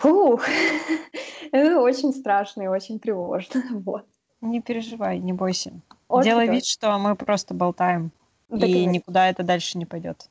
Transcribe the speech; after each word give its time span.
Фух, 0.00 0.46
это 1.52 1.78
очень 1.78 2.14
страшно 2.14 2.62
и 2.62 2.66
очень 2.68 2.98
тревожно. 2.98 3.62
Вот. 3.84 4.06
Не 4.40 4.62
переживай, 4.62 5.18
не 5.18 5.34
бойся. 5.34 5.72
Очень 6.08 6.30
Делай 6.30 6.48
вид, 6.48 6.64
что 6.64 6.96
мы 6.98 7.14
просто 7.14 7.52
болтаем, 7.52 8.10
так 8.48 8.62
и 8.62 8.86
никуда 8.86 9.28
это 9.28 9.42
дальше 9.42 9.76
не 9.76 9.84
пойдет. 9.84 10.30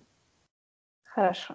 Хорошо. 1.04 1.54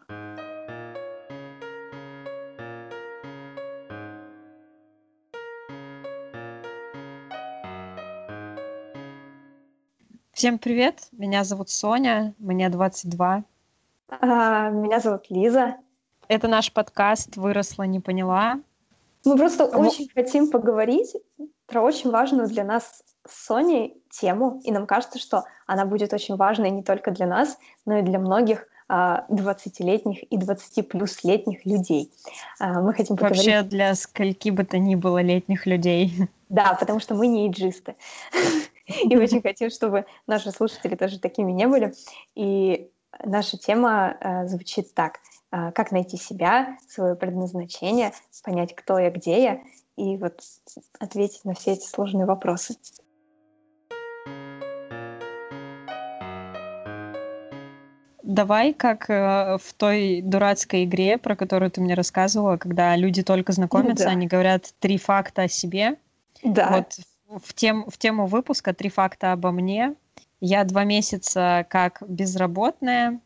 Всем 10.31 10.58
привет, 10.58 11.08
меня 11.10 11.42
зовут 11.42 11.69
Соня, 11.69 12.35
мне 12.38 12.69
22. 12.69 13.42
А, 14.08 14.71
меня 14.71 15.01
зовут 15.01 15.28
Лиза. 15.31 15.78
Это 16.29 16.48
наш 16.48 16.73
подкаст 16.73 17.37
«Выросла, 17.37 17.83
не 17.84 18.01
поняла». 18.01 18.61
Мы 19.24 19.37
просто 19.37 19.69
Кому... 19.69 19.88
очень 19.88 20.09
хотим 20.15 20.51
поговорить 20.51 21.15
про 21.66 21.82
очень 21.82 22.10
важную 22.10 22.48
для 22.48 22.65
нас 22.65 23.02
с 23.27 23.46
Соней 23.46 23.96
тему, 24.10 24.60
и 24.65 24.70
нам 24.70 24.87
кажется, 24.87 25.18
что 25.18 25.45
она 25.66 25.87
будет 25.87 26.12
очень 26.12 26.37
важной 26.37 26.70
не 26.70 26.82
только 26.82 27.10
для 27.10 27.27
нас, 27.27 27.59
но 27.87 27.98
и 27.98 28.02
для 28.02 28.18
многих 28.18 28.66
20-летних 28.88 30.23
а, 30.23 30.27
и 30.29 30.37
20 30.37 30.88
плюс 30.88 31.24
летних 31.24 31.65
людей. 31.65 32.12
А, 32.60 32.80
мы 32.80 32.93
хотим 32.93 33.16
поговорить... 33.16 33.46
Вообще 33.46 33.62
для 33.62 33.95
скольки 33.95 34.51
бы 34.51 34.65
то 34.65 34.79
ни 34.79 34.95
было 34.95 35.23
летних 35.23 35.66
людей. 35.66 36.12
Да, 36.51 36.77
потому 36.79 37.01
что 37.01 37.15
мы 37.15 37.27
не 37.27 37.48
иджисты. 37.48 37.96
И 38.87 39.16
очень 39.16 39.41
хотим, 39.41 39.70
чтобы 39.70 40.04
наши 40.27 40.51
слушатели 40.51 40.95
тоже 40.95 41.18
такими 41.18 41.51
не 41.52 41.66
были. 41.66 41.95
И 42.34 42.91
наша 43.23 43.59
тема 43.59 44.16
э, 44.20 44.46
звучит 44.48 44.95
так. 44.95 45.20
Э, 45.54 45.70
как 45.73 45.92
найти 45.92 46.16
себя, 46.16 46.78
свое 46.88 47.14
предназначение, 47.14 48.12
понять, 48.42 48.74
кто 48.74 48.98
я, 48.98 49.10
где 49.10 49.42
я, 49.42 49.60
и 49.96 50.16
вот 50.16 50.40
ответить 50.98 51.45
на 51.45 51.54
все 51.54 51.73
эти 51.73 51.87
сложные 51.87 52.26
вопросы. 52.26 52.76
Давай, 58.24 58.73
как 58.73 59.09
э, 59.09 59.59
в 59.62 59.74
той 59.74 60.23
дурацкой 60.23 60.85
игре, 60.85 61.18
про 61.18 61.37
которую 61.37 61.70
ты 61.70 61.80
мне 61.80 61.95
рассказывала, 61.95 62.57
когда 62.57 62.96
люди 62.96 63.23
только 63.23 63.52
знакомятся, 63.52 64.07
да. 64.07 64.11
они 64.11 64.27
говорят 64.27 64.75
три 64.81 64.98
факта 64.98 65.42
о 65.42 65.48
себе. 65.48 65.98
Да. 66.42 66.85
Вот 67.29 67.45
в, 67.45 67.55
тем, 67.55 67.89
в 67.89 67.97
тему 67.97 68.27
выпуска 68.27 68.75
«Три 68.75 68.91
факта 68.91 69.33
обо 69.33 69.53
мне». 69.53 69.95
Я 70.47 70.64
два 70.64 70.84
месяца 70.84 71.64
как 71.70 72.03
безработная. 72.06 73.19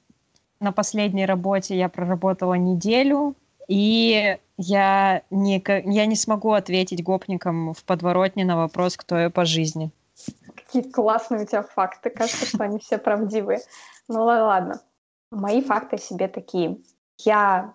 На 0.60 0.70
последней 0.70 1.26
работе 1.26 1.76
я 1.76 1.88
проработала 1.88 2.54
неделю, 2.54 3.34
и 3.66 4.38
я 4.56 5.22
не, 5.28 5.60
я 5.66 6.06
не 6.06 6.14
смогу 6.14 6.52
ответить 6.52 7.02
гопникам 7.02 7.74
в 7.74 7.82
подворотне 7.82 8.44
на 8.44 8.56
вопрос, 8.56 8.96
кто 8.96 9.18
я 9.18 9.30
по 9.30 9.44
жизни. 9.44 9.90
Какие 10.54 10.82
классные 10.92 11.42
у 11.42 11.46
тебя 11.46 11.64
факты. 11.64 12.10
Кажется, 12.10 12.46
что 12.46 12.62
они 12.62 12.78
все 12.78 12.98
правдивые. 12.98 13.62
Ну 14.06 14.22
ладно. 14.22 14.80
Мои 15.32 15.60
факты 15.60 15.96
о 15.96 15.98
себе 15.98 16.28
такие. 16.28 16.78
Я 17.24 17.74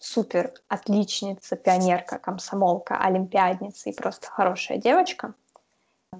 супер 0.00 0.52
отличница, 0.66 1.54
пионерка, 1.54 2.18
комсомолка, 2.18 2.98
олимпиадница 2.98 3.90
и 3.90 3.94
просто 3.94 4.26
хорошая 4.26 4.78
девочка 4.78 5.34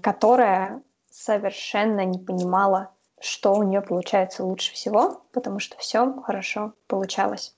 которая 0.03 0.83
совершенно 1.11 2.05
не 2.05 2.19
понимала, 2.19 2.91
что 3.21 3.55
у 3.55 3.63
нее 3.63 3.83
получается 3.83 4.45
лучше 4.45 4.73
всего, 4.73 5.23
потому 5.33 5.59
что 5.59 5.77
все 5.79 6.21
хорошо 6.23 6.73
получалось. 6.87 7.55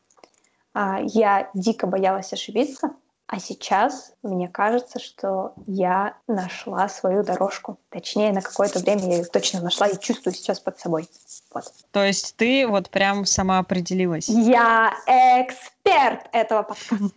А, 0.75 1.01
я 1.03 1.51
дико 1.55 1.87
боялась 1.87 2.33
ошибиться, 2.33 2.91
а 3.27 3.39
сейчас 3.39 4.13
мне 4.23 4.49
кажется, 4.49 4.99
что 4.99 5.55
я 5.67 6.17
нашла 6.27 6.89
свою 6.89 7.23
дорожку. 7.23 7.79
Точнее, 7.89 8.33
на 8.33 8.43
какое-то 8.43 8.81
время 8.81 9.07
я 9.07 9.17
ее 9.19 9.25
точно 9.25 9.63
нашла 9.63 9.87
и 9.87 9.99
чувствую 9.99 10.35
сейчас 10.35 10.61
под 10.61 10.79
собой. 10.79 11.09
Вот. 11.55 11.65
То 11.93 12.05
есть 12.05 12.37
ты 12.37 12.67
вот 12.67 12.91
прям 12.91 13.25
сама 13.25 13.59
определилась? 13.59 14.29
Я 14.29 14.93
эксперт 15.07 16.29
этого 16.33 16.63
подкаста. 16.63 17.11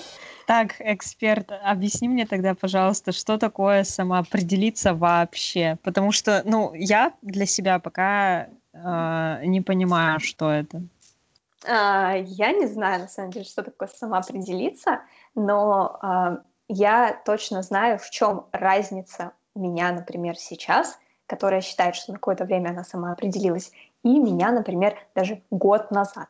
Так, 0.46 0.76
эксперт, 0.78 1.50
объясни 1.64 2.08
мне 2.08 2.24
тогда, 2.24 2.54
пожалуйста, 2.54 3.10
что 3.10 3.36
такое 3.36 3.82
самоопределиться 3.82 4.94
вообще? 4.94 5.76
Потому 5.82 6.12
что, 6.12 6.42
ну, 6.44 6.72
я 6.72 7.12
для 7.20 7.46
себя 7.46 7.80
пока 7.80 8.46
э, 8.72 9.42
не 9.44 9.60
понимаю, 9.60 10.20
что 10.20 10.48
это. 10.50 10.82
А, 11.66 12.14
я 12.14 12.52
не 12.52 12.66
знаю, 12.66 13.00
на 13.00 13.08
самом 13.08 13.32
деле, 13.32 13.44
что 13.44 13.64
такое 13.64 13.88
самоопределиться, 13.88 15.00
но 15.34 15.98
а, 16.00 16.38
я 16.68 17.20
точно 17.24 17.62
знаю, 17.62 17.98
в 17.98 18.08
чем 18.10 18.46
разница 18.52 19.32
меня, 19.56 19.90
например, 19.90 20.36
сейчас, 20.36 20.96
которая 21.26 21.60
считает, 21.60 21.96
что 21.96 22.12
на 22.12 22.18
какое-то 22.18 22.44
время 22.44 22.68
она 22.68 22.84
самоопределилась, 22.84 23.72
и 24.04 24.20
меня, 24.20 24.52
например, 24.52 24.96
даже 25.16 25.42
год 25.50 25.90
назад. 25.90 26.28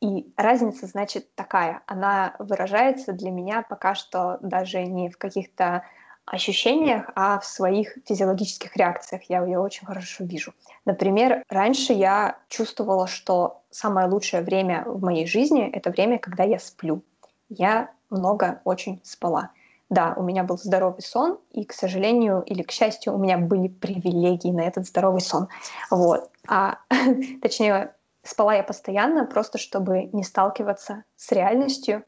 И 0.00 0.32
разница, 0.36 0.86
значит, 0.86 1.34
такая. 1.34 1.82
Она 1.86 2.36
выражается 2.38 3.12
для 3.12 3.30
меня 3.30 3.62
пока 3.62 3.94
что 3.94 4.38
даже 4.42 4.84
не 4.84 5.08
в 5.08 5.16
каких-то 5.16 5.84
ощущениях, 6.26 7.08
а 7.14 7.38
в 7.38 7.46
своих 7.46 7.96
физиологических 8.04 8.76
реакциях. 8.76 9.22
Я 9.28 9.44
ее 9.44 9.60
очень 9.60 9.86
хорошо 9.86 10.24
вижу. 10.24 10.52
Например, 10.84 11.42
раньше 11.48 11.92
я 11.92 12.38
чувствовала, 12.48 13.06
что 13.06 13.62
самое 13.70 14.08
лучшее 14.08 14.42
время 14.42 14.82
в 14.86 15.02
моей 15.02 15.26
жизни— 15.26 15.70
это 15.72 15.90
время, 15.90 16.18
когда 16.18 16.42
я 16.42 16.58
сплю. 16.58 17.02
Я 17.48 17.90
много 18.10 18.60
очень 18.64 19.00
спала. 19.04 19.50
Да, 19.88 20.14
у 20.16 20.22
меня 20.24 20.42
был 20.42 20.58
здоровый 20.58 21.02
сон, 21.02 21.38
и, 21.52 21.64
к 21.64 21.72
сожалению 21.72 22.42
или 22.42 22.62
к 22.62 22.72
счастью, 22.72 23.14
у 23.14 23.18
меня 23.18 23.38
были 23.38 23.68
привилегии 23.68 24.50
на 24.50 24.62
этот 24.62 24.84
здоровый 24.84 25.20
сон. 25.20 25.46
Вот. 25.92 26.28
А, 26.48 26.78
точнее, 27.40 27.94
Спала 28.26 28.54
я 28.54 28.64
постоянно, 28.64 29.24
просто 29.24 29.56
чтобы 29.56 30.10
не 30.12 30.24
сталкиваться 30.24 31.04
с 31.14 31.30
реальностью 31.30 32.02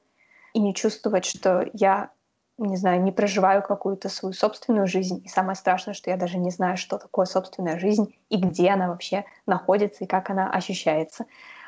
и 0.52 0.58
не 0.58 0.74
чувствовать, 0.74 1.24
что 1.24 1.66
я, 1.72 2.10
не 2.58 2.76
знаю, 2.76 3.00
не 3.02 3.12
проживаю 3.12 3.62
какую-то 3.62 4.08
свою 4.08 4.32
собственную 4.32 4.88
жизнь. 4.88 5.22
И 5.24 5.28
самое 5.28 5.54
страшное, 5.54 5.94
что 5.94 6.10
я 6.10 6.16
даже 6.16 6.38
не 6.38 6.50
знаю, 6.50 6.76
что 6.76 6.98
такое 6.98 7.24
собственная 7.24 7.78
жизнь 7.78 8.16
и 8.30 8.36
где 8.36 8.70
она 8.70 8.88
вообще 8.88 9.26
находится 9.46 10.04
и 10.04 10.06
как 10.08 10.28
она 10.30 10.50
ощущается. 10.50 11.26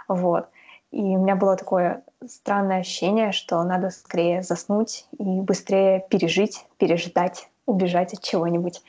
Вот. 0.08 0.48
И 0.90 1.00
у 1.00 1.22
меня 1.22 1.36
было 1.36 1.56
такое 1.56 2.02
странное 2.26 2.80
ощущение, 2.80 3.30
что 3.30 3.62
надо 3.62 3.90
скорее 3.90 4.42
заснуть 4.42 5.06
и 5.16 5.40
быстрее 5.40 6.04
пережить, 6.10 6.66
переждать, 6.76 7.48
убежать 7.66 8.14
от 8.14 8.22
чего-нибудь. 8.22 8.82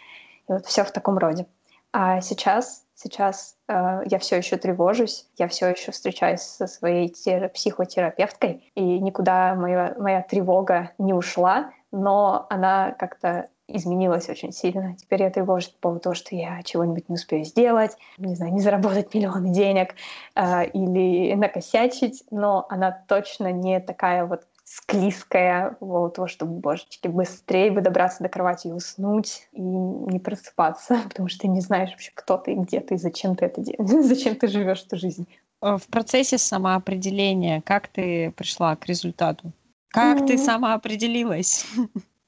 И 0.50 0.54
вот 0.54 0.66
все 0.66 0.84
в 0.84 0.92
таком 0.92 1.20
роде. 1.20 1.46
А 1.94 2.22
сейчас 2.22 2.84
Сейчас 3.04 3.56
э, 3.68 4.04
я 4.06 4.20
все 4.20 4.38
еще 4.38 4.58
тревожусь, 4.58 5.26
я 5.40 5.48
все 5.48 5.70
еще 5.70 5.92
встречаюсь 5.92 6.42
со 6.42 6.68
своей 6.68 7.08
тер- 7.08 7.50
психотерапевткой, 7.50 8.72
и 8.76 9.00
никуда 9.00 9.56
моя, 9.56 9.96
моя 9.98 10.22
тревога 10.22 10.92
не 11.00 11.12
ушла, 11.12 11.72
но 11.92 12.46
она 12.52 12.92
как-то 12.92 13.50
изменилась 13.68 14.30
очень 14.30 14.52
сильно. 14.52 14.96
Теперь 14.96 15.24
я 15.24 15.32
тревожусь 15.32 15.70
по 15.70 15.80
поводу 15.80 16.02
того, 16.02 16.14
что 16.14 16.36
я 16.36 16.62
чего-нибудь 16.62 17.10
не 17.10 17.16
успею 17.16 17.44
сделать, 17.44 17.98
не 18.20 18.36
знаю, 18.36 18.54
не 18.54 18.62
заработать 18.62 19.12
миллионы 19.16 19.50
денег 19.50 19.96
э, 20.36 20.68
или 20.68 21.34
накосячить, 21.34 22.24
но 22.30 22.68
она 22.70 22.92
точно 23.08 23.52
не 23.52 23.80
такая 23.80 24.26
вот 24.26 24.44
склизкая, 24.72 25.76
вот 25.82 26.16
того, 26.16 26.28
чтобы, 26.28 26.54
божечки, 26.54 27.10
быстрее 27.10 27.72
бы 27.72 27.82
добраться 27.82 28.24
до 28.24 28.30
кровати 28.30 28.68
и 28.68 28.72
уснуть, 28.72 29.50
и 29.52 29.62
не 29.62 30.20
просыпаться, 30.20 31.02
потому 31.10 31.28
что 31.28 31.42
ты 31.42 31.48
не 31.50 31.60
знаешь 31.60 31.92
вообще, 31.92 32.12
кто 32.14 32.38
ты, 32.38 32.54
где 32.54 32.80
ты, 32.80 32.98
зачем 32.98 33.36
ты 33.36 33.46
это 33.46 33.62
делаешь, 33.62 34.06
зачем 34.06 34.36
ты 34.36 34.48
живешь 34.48 34.84
эту 34.86 34.96
жизнь. 34.96 35.28
Э, 35.62 35.78
в 35.78 35.88
процессе 35.88 36.38
самоопределения, 36.38 37.62
как 37.62 37.90
ты 37.90 38.32
пришла 38.32 38.76
к 38.78 38.86
результату? 38.86 39.52
Как 39.90 40.20
mm-hmm. 40.20 40.28
ты 40.28 40.38
самоопределилась? 40.38 41.66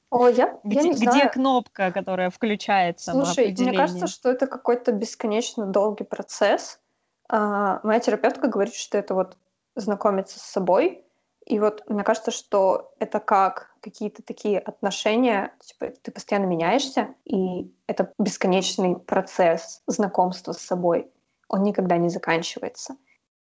О, 0.10 0.28
я, 0.28 0.60
где, 0.66 0.76
я 0.76 0.84
не 0.84 0.92
где 0.92 1.04
знаю. 1.04 1.32
кнопка, 1.32 1.92
которая 1.94 2.30
включает 2.30 3.00
самоопределение? 3.00 3.56
Слушай, 3.56 3.70
мне 3.70 3.78
кажется, 3.78 4.08
что 4.08 4.30
это 4.30 4.48
какой-то 4.48 4.92
бесконечно 4.92 5.66
долгий 5.66 6.04
процесс. 6.04 6.80
А, 7.30 7.80
моя 7.84 8.02
терапевтка 8.02 8.48
говорит, 8.48 8.76
что 8.76 8.98
это 8.98 9.16
вот 9.16 9.38
знакомиться 9.76 10.40
с 10.40 10.44
собой, 10.44 11.04
и 11.46 11.60
вот 11.60 11.84
мне 11.90 12.04
кажется, 12.04 12.32
что 12.32 12.94
это 13.00 13.20
как 13.20 13.72
какие-то 13.82 14.24
такие 14.24 14.60
отношения, 14.60 15.54
типа 15.60 15.94
ты 16.02 16.12
постоянно 16.12 16.46
меняешься, 16.46 17.16
и 17.26 17.74
это 17.88 18.14
бесконечный 18.18 18.96
процесс 18.96 19.82
знакомства 19.88 20.54
с 20.54 20.60
собой. 20.60 21.12
Он 21.50 21.64
никогда 21.64 21.98
не 21.98 22.10
заканчивается. 22.10 22.96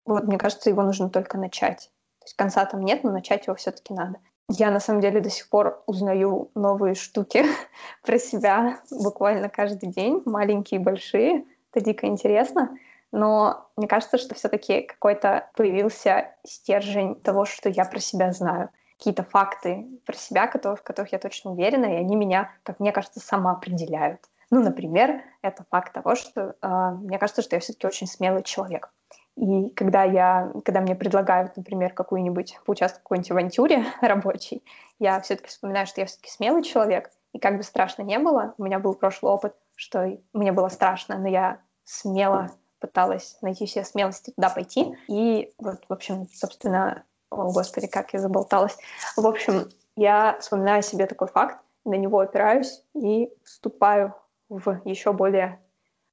Вот 0.04 0.24
мне 0.24 0.38
кажется, 0.38 0.70
его 0.70 0.82
нужно 0.82 1.10
только 1.10 1.38
начать. 1.38 1.90
То 2.20 2.26
есть 2.26 2.36
конца 2.36 2.64
там 2.64 2.82
нет, 2.82 3.04
но 3.04 3.10
начать 3.10 3.46
его 3.46 3.56
все-таки 3.56 3.92
надо. 3.92 4.18
Я 4.48 4.70
на 4.70 4.80
самом 4.80 5.00
деле 5.00 5.20
до 5.20 5.30
сих 5.30 5.48
пор 5.48 5.82
узнаю 5.86 6.50
новые 6.54 6.94
штуки 6.94 7.44
про 8.02 8.18
себя 8.18 8.80
буквально 8.90 9.48
каждый 9.48 9.90
день, 9.90 10.22
маленькие 10.24 10.80
и 10.80 10.82
большие. 10.82 11.44
Это 11.72 11.84
дико 11.84 12.06
интересно. 12.06 12.76
Но 13.12 13.70
мне 13.76 13.86
кажется, 13.86 14.18
что 14.18 14.34
все-таки 14.34 14.82
какой-то 14.82 15.50
появился 15.54 16.34
стержень 16.44 17.14
того, 17.16 17.44
что 17.44 17.68
я 17.68 17.84
про 17.84 18.00
себя 18.00 18.32
знаю. 18.32 18.70
Какие-то 18.98 19.22
факты 19.22 19.86
про 20.06 20.14
себя, 20.16 20.46
в 20.46 20.82
которых 20.82 21.12
я 21.12 21.18
точно 21.18 21.52
уверена, 21.52 21.86
и 21.86 21.96
они 21.96 22.16
меня, 22.16 22.50
как 22.62 22.80
мне 22.80 22.92
кажется, 22.92 23.20
самоопределяют. 23.20 24.20
Ну, 24.50 24.62
например, 24.62 25.22
это 25.42 25.64
факт 25.70 25.92
того, 25.92 26.14
что 26.14 26.54
э, 26.60 26.90
мне 27.00 27.18
кажется, 27.18 27.42
что 27.42 27.56
я 27.56 27.60
все-таки 27.60 27.86
очень 27.86 28.06
смелый 28.06 28.42
человек. 28.42 28.92
И 29.36 29.70
когда, 29.70 30.04
я, 30.04 30.52
когда 30.64 30.80
мне 30.80 30.94
предлагают, 30.94 31.56
например, 31.56 31.94
какую-нибудь 31.94 32.58
поучаствовать 32.64 33.00
в 33.00 33.02
какой-нибудь 33.02 33.30
авантюре 33.30 33.84
рабочей, 34.02 34.62
я 34.98 35.20
все-таки 35.20 35.48
вспоминаю, 35.48 35.86
что 35.86 36.00
я 36.00 36.06
все-таки 36.06 36.30
смелый 36.30 36.62
человек, 36.62 37.10
и 37.32 37.38
как 37.38 37.56
бы 37.56 37.62
страшно 37.62 38.02
не 38.02 38.18
было, 38.18 38.54
у 38.58 38.64
меня 38.64 38.78
был 38.78 38.94
прошлый 38.94 39.32
опыт, 39.32 39.54
что 39.74 40.18
мне 40.32 40.52
было 40.52 40.68
страшно, 40.68 41.18
но 41.18 41.28
я 41.28 41.60
смело 41.84 42.50
пыталась 42.82 43.38
найти 43.40 43.64
все 43.66 43.84
смелости 43.84 44.32
туда 44.32 44.50
пойти. 44.50 44.94
И 45.08 45.54
вот, 45.58 45.84
в 45.88 45.92
общем, 45.92 46.28
собственно, 46.34 47.04
о, 47.30 47.52
господи, 47.52 47.86
как 47.86 48.12
я 48.12 48.18
заболталась. 48.18 48.76
В 49.16 49.26
общем, 49.26 49.70
я 49.96 50.36
вспоминаю 50.40 50.82
себе 50.82 51.06
такой 51.06 51.28
факт, 51.28 51.64
на 51.84 51.94
него 51.94 52.18
опираюсь 52.18 52.82
и 52.94 53.30
вступаю 53.44 54.14
в 54.48 54.82
еще 54.84 55.12
более 55.12 55.60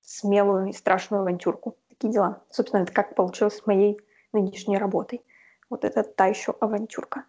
смелую 0.01 0.68
и 0.68 0.74
страшную 0.74 1.21
авантюрку. 1.21 1.75
Такие 1.89 2.13
дела. 2.13 2.42
Собственно, 2.51 2.83
это 2.83 2.94
как 2.94 3.15
получилось 3.15 3.57
с 3.57 3.65
моей 3.65 4.00
нынешней 4.31 4.77
работой. 4.77 5.22
Вот 5.69 5.83
это 5.83 6.04
та 6.04 6.27
еще 6.27 6.56
авантюрка. 6.60 7.25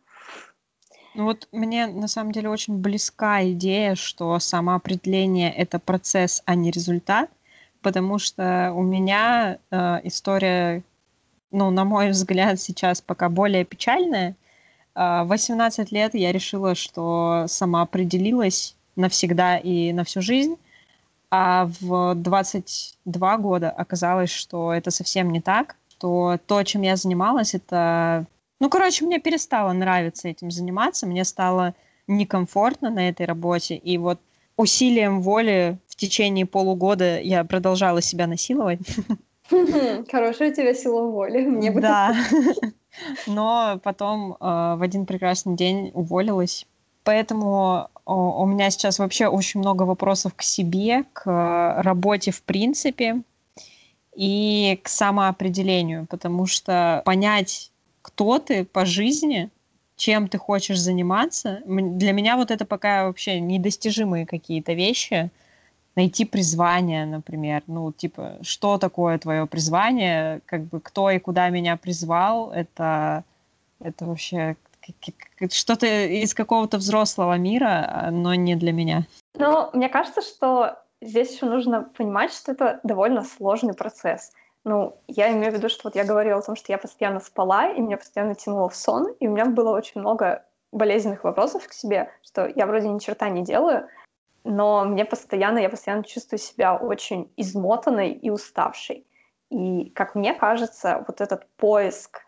Ну 1.14 1.24
вот 1.24 1.48
мне 1.50 1.86
на 1.86 2.06
самом 2.06 2.30
деле 2.32 2.48
очень 2.48 2.78
близка 2.78 3.42
идея, 3.50 3.96
что 3.96 4.38
самоопределение— 4.38 5.52
это 5.56 5.78
процесс, 5.80 6.42
а 6.46 6.54
не 6.54 6.70
результат, 6.70 7.30
потому 7.82 8.18
что 8.18 8.72
у 8.74 8.82
меня 8.82 9.58
э, 9.70 10.00
история, 10.04 10.82
ну, 11.50 11.70
на 11.70 11.84
мой 11.84 12.10
взгляд, 12.10 12.60
сейчас 12.60 13.00
пока 13.00 13.28
более 13.28 13.64
печальная. 13.64 14.36
Э, 14.94 15.22
в 15.24 15.28
18 15.28 15.92
лет 15.92 16.14
я 16.14 16.32
решила, 16.32 16.74
что 16.74 17.44
сама 17.48 17.82
определилась 17.82 18.76
навсегда 18.96 19.56
и 19.56 19.92
на 19.92 20.04
всю 20.04 20.20
жизнь, 20.22 20.56
а 21.30 21.70
в 21.80 22.14
22 22.14 23.36
года 23.38 23.70
оказалось, 23.70 24.30
что 24.30 24.72
это 24.72 24.90
совсем 24.90 25.30
не 25.30 25.40
так, 25.40 25.76
что 25.88 26.38
то, 26.46 26.62
чем 26.64 26.82
я 26.82 26.96
занималась, 26.96 27.54
это... 27.54 28.26
Ну, 28.58 28.68
короче, 28.68 29.06
мне 29.06 29.18
перестало 29.18 29.72
нравиться 29.72 30.28
этим 30.28 30.50
заниматься, 30.50 31.06
мне 31.06 31.24
стало 31.24 31.74
некомфортно 32.06 32.90
на 32.90 33.08
этой 33.08 33.26
работе, 33.26 33.76
и 33.76 33.96
вот 33.96 34.20
усилием 34.60 35.22
воли 35.22 35.78
в 35.88 35.96
течение 35.96 36.46
полугода 36.46 37.20
я 37.20 37.44
продолжала 37.44 38.02
себя 38.02 38.26
насиловать. 38.26 38.80
Хорошая 40.10 40.50
у 40.50 40.54
тебя 40.54 40.74
сила 40.74 41.02
воли. 41.06 41.44
Мне 41.44 41.70
бы 41.70 41.80
да. 41.80 42.14
Но 43.26 43.80
потом 43.82 44.32
э, 44.32 44.36
в 44.40 44.82
один 44.82 45.06
прекрасный 45.06 45.56
день 45.56 45.90
уволилась. 45.94 46.66
Поэтому 47.04 47.88
у 48.04 48.46
меня 48.46 48.70
сейчас 48.70 48.98
вообще 48.98 49.26
очень 49.26 49.60
много 49.60 49.84
вопросов 49.84 50.34
к 50.34 50.42
себе, 50.42 51.04
к 51.12 51.82
работе 51.82 52.30
в 52.30 52.42
принципе 52.42 53.22
и 54.14 54.78
к 54.82 54.88
самоопределению, 54.88 56.06
потому 56.06 56.46
что 56.46 57.02
понять, 57.06 57.72
кто 58.02 58.38
ты 58.38 58.64
по 58.64 58.84
жизни, 58.84 59.50
чем 60.00 60.28
ты 60.28 60.38
хочешь 60.38 60.80
заниматься. 60.80 61.60
Для 61.66 62.12
меня 62.12 62.36
вот 62.36 62.50
это 62.50 62.64
пока 62.64 63.04
вообще 63.04 63.38
недостижимые 63.38 64.24
какие-то 64.24 64.72
вещи. 64.72 65.30
Найти 65.94 66.24
призвание, 66.24 67.04
например. 67.04 67.62
Ну, 67.66 67.92
типа, 67.92 68.38
что 68.40 68.78
такое 68.78 69.18
твое 69.18 69.46
призвание? 69.46 70.40
Как 70.46 70.62
бы 70.62 70.80
кто 70.80 71.10
и 71.10 71.18
куда 71.18 71.50
меня 71.50 71.76
призвал? 71.76 72.50
Это, 72.50 73.24
это 73.78 74.06
вообще 74.06 74.56
что-то 75.50 75.86
из 75.86 76.32
какого-то 76.32 76.78
взрослого 76.78 77.36
мира, 77.36 78.08
но 78.10 78.34
не 78.34 78.56
для 78.56 78.72
меня. 78.72 79.04
Ну, 79.34 79.68
мне 79.74 79.90
кажется, 79.90 80.22
что 80.22 80.78
здесь 81.02 81.34
еще 81.34 81.44
нужно 81.44 81.82
понимать, 81.82 82.32
что 82.32 82.52
это 82.52 82.80
довольно 82.84 83.22
сложный 83.22 83.74
процесс. 83.74 84.32
Ну, 84.64 85.00
я 85.08 85.32
имею 85.32 85.52
в 85.52 85.54
виду, 85.56 85.68
что 85.68 85.82
вот 85.84 85.94
я 85.94 86.04
говорила 86.04 86.38
о 86.38 86.42
том, 86.42 86.54
что 86.54 86.70
я 86.70 86.78
постоянно 86.78 87.20
спала, 87.20 87.70
и 87.70 87.80
меня 87.80 87.96
постоянно 87.96 88.34
тянуло 88.34 88.68
в 88.68 88.76
сон, 88.76 89.12
и 89.18 89.26
у 89.26 89.32
меня 89.32 89.46
было 89.46 89.70
очень 89.70 90.00
много 90.00 90.44
болезненных 90.70 91.24
вопросов 91.24 91.66
к 91.66 91.72
себе, 91.72 92.10
что 92.22 92.46
я 92.46 92.66
вроде 92.66 92.88
ни 92.88 92.98
черта 92.98 93.28
не 93.30 93.42
делаю, 93.42 93.88
но 94.44 94.84
мне 94.84 95.04
постоянно, 95.04 95.58
я 95.58 95.68
постоянно 95.68 96.04
чувствую 96.04 96.38
себя 96.38 96.76
очень 96.76 97.32
измотанной 97.36 98.12
и 98.12 98.30
уставшей. 98.30 99.06
И, 99.50 99.90
как 99.90 100.14
мне 100.14 100.34
кажется, 100.34 101.04
вот 101.06 101.20
этот 101.20 101.46
поиск 101.56 102.20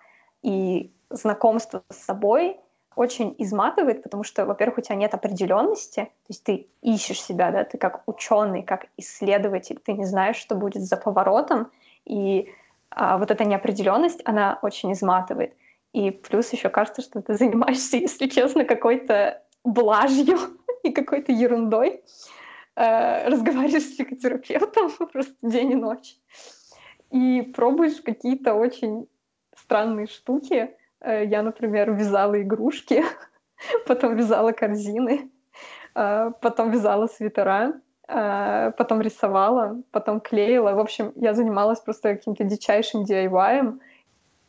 и 0.43 0.93
знакомство 1.11 1.83
с 1.91 1.97
собой 1.97 2.59
очень 2.97 3.35
изматывает, 3.39 4.03
потому 4.03 4.25
что, 4.25 4.45
во-первых, 4.45 4.79
у 4.79 4.81
тебя 4.83 4.97
нет 4.97 5.15
определенности, 5.15 6.05
то 6.05 6.29
есть 6.29 6.45
ты 6.45 6.69
ищешь 6.83 7.23
себя, 7.23 7.51
да, 7.51 7.65
ты 7.65 7.79
как 7.79 8.03
ученый, 8.07 8.63
как 8.63 8.87
исследователь, 8.97 9.79
ты 9.79 9.93
не 9.93 10.05
знаешь, 10.05 10.37
что 10.37 10.55
будет 10.55 10.83
за 10.83 10.97
поворотом, 10.97 11.71
и 12.05 12.53
а, 12.91 13.19
вот 13.19 13.31
эта 13.31 13.45
неопределенность, 13.45 14.21
она 14.25 14.59
очень 14.63 14.93
изматывает. 14.93 15.55
И 15.93 16.11
плюс 16.11 16.53
еще 16.53 16.69
кажется, 16.69 17.03
что 17.03 17.23
ты 17.23 17.35
занимаешься, 17.35 17.97
если 17.99 18.27
честно, 18.27 18.65
какой-то 18.65 19.43
блажью 19.65 20.39
и 20.83 20.91
какой-то 20.91 21.33
ерундой. 21.33 22.03
Э, 22.75 23.29
разговариваешь 23.29 23.83
с 23.83 23.93
психотерапевтом 23.93 24.91
просто 25.13 25.35
день 25.43 25.73
и 25.73 25.75
ночь. 25.75 26.17
И 27.11 27.43
пробуешь 27.55 28.01
какие-то 28.01 28.55
очень 28.55 29.07
странные 29.55 30.07
штуки. 30.07 30.75
Э, 31.01 31.25
я, 31.25 31.43
например, 31.43 31.93
вязала 31.93 32.41
игрушки, 32.41 33.05
потом 33.87 34.17
вязала 34.17 34.53
корзины, 34.53 35.31
э, 35.95 36.31
потом 36.41 36.71
вязала 36.71 37.07
свитера. 37.07 37.75
Э, 38.15 38.73
потом 38.77 39.01
рисовала, 39.01 39.81
потом 39.91 40.21
клеила. 40.21 40.73
В 40.73 40.79
общем, 40.79 41.13
я 41.17 41.33
занималась 41.33 41.81
просто 41.81 42.15
каким-то 42.15 42.45
дичайшим 42.45 43.05
DIY. 43.05 43.79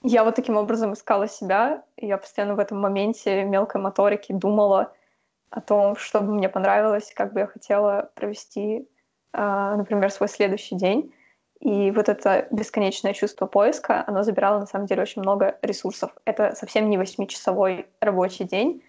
Я 0.03 0.25
вот 0.25 0.35
таким 0.35 0.57
образом 0.57 0.91
искала 0.93 1.29
себя. 1.29 1.83
Я 1.95 2.17
постоянно 2.17 2.55
в 2.55 2.59
этом 2.59 2.81
моменте 2.81 3.45
мелкой 3.45 3.81
моторики 3.81 4.33
думала 4.33 4.91
о 5.49 5.61
том, 5.61 5.95
что 5.95 6.19
бы 6.19 6.33
мне 6.33 6.49
понравилось, 6.49 7.13
как 7.15 7.31
бы 7.31 7.39
я 7.41 7.47
хотела 7.47 8.11
провести, 8.15 8.85
э, 9.31 9.75
например, 9.77 10.11
свой 10.11 10.27
следующий 10.27 10.75
день. 10.75 11.13
И 11.61 11.91
вот 11.91 12.09
это 12.09 12.47
бесконечное 12.51 13.13
чувство 13.13 13.45
поиска, 13.45 14.03
оно 14.05 14.23
забирало 14.23 14.59
на 14.59 14.65
самом 14.65 14.87
деле 14.87 15.03
очень 15.03 15.21
много 15.21 15.57
ресурсов. 15.61 16.11
Это 16.25 16.53
совсем 16.55 16.89
не 16.89 16.97
восьмичасовой 16.97 17.87
рабочий 18.01 18.43
день. 18.43 18.83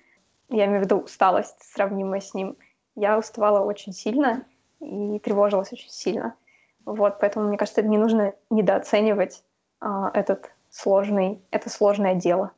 Я 0.49 0.65
имею 0.65 0.81
в 0.81 0.85
виду 0.85 0.97
усталость, 0.97 1.63
сравнимая 1.63 2.21
с 2.21 2.35
ним. 2.35 2.57
Я 2.97 3.19
уставала 3.19 3.61
очень 3.65 3.93
сильно, 3.93 4.45
и 4.81 5.19
тревожилась 5.19 5.73
очень 5.73 5.91
сильно. 5.91 6.35
Вот, 6.85 7.19
поэтому, 7.21 7.49
мне 7.49 7.57
кажется, 7.57 7.83
не 7.83 7.99
нужно 7.99 8.35
недооценивать 8.51 9.43
а, 9.81 10.11
этот 10.13 10.51
сложный, 10.71 11.41
это 11.51 11.71
сложное 11.71 12.15
дело. 12.15 12.51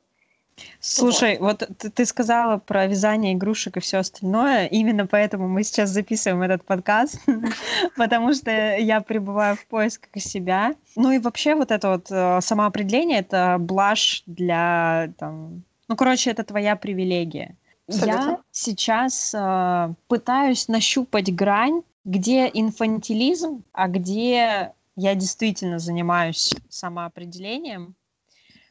Слушай, 0.81 1.39
вот, 1.39 1.65
вот 1.69 1.79
ты, 1.79 1.91
ты 1.91 2.07
сказала 2.07 2.59
про 2.59 2.87
вязание 2.87 3.35
игрушек 3.35 3.77
и 3.77 3.81
все 3.81 3.99
остальное. 3.99 4.67
Именно 4.67 5.07
поэтому 5.07 5.49
мы 5.49 5.63
сейчас 5.63 5.91
записываем 5.91 6.43
этот 6.43 6.65
подкаст, 6.65 7.21
потому 7.97 8.33
что 8.33 8.51
я 8.51 9.01
пребываю 9.01 9.57
в 9.57 9.67
поисках 9.67 10.23
себя. 10.23 10.75
Ну 10.95 11.11
и 11.11 11.19
вообще 11.19 11.55
вот 11.55 11.71
это 11.71 11.91
вот 11.91 12.07
э, 12.11 12.41
самоопределение 12.41 13.19
это 13.19 13.59
блажь 13.61 14.23
для 14.27 15.13
там. 15.19 15.63
Ну, 15.89 15.97
короче, 15.97 16.31
это 16.31 16.43
твоя 16.43 16.75
привилегия. 16.75 17.55
Абсолютно. 17.87 18.31
Я 18.31 18.39
сейчас 18.51 19.35
э, 19.35 19.95
пытаюсь 20.09 20.69
нащупать 20.69 21.35
грань 21.35 21.83
где 22.07 22.49
инфантилизм, 22.55 23.65
а 23.73 23.89
где 23.89 24.73
я 24.95 25.15
действительно 25.15 25.81
занимаюсь 25.81 26.55
самоопределением, 26.71 27.97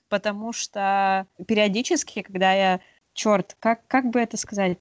потому 0.07 0.53
что 0.53 1.27
периодически, 1.45 2.21
когда 2.21 2.53
я, 2.53 2.79
черт, 3.13 3.57
как, 3.59 3.85
как 3.87 4.09
бы 4.09 4.21
это 4.21 4.37
сказать, 4.37 4.77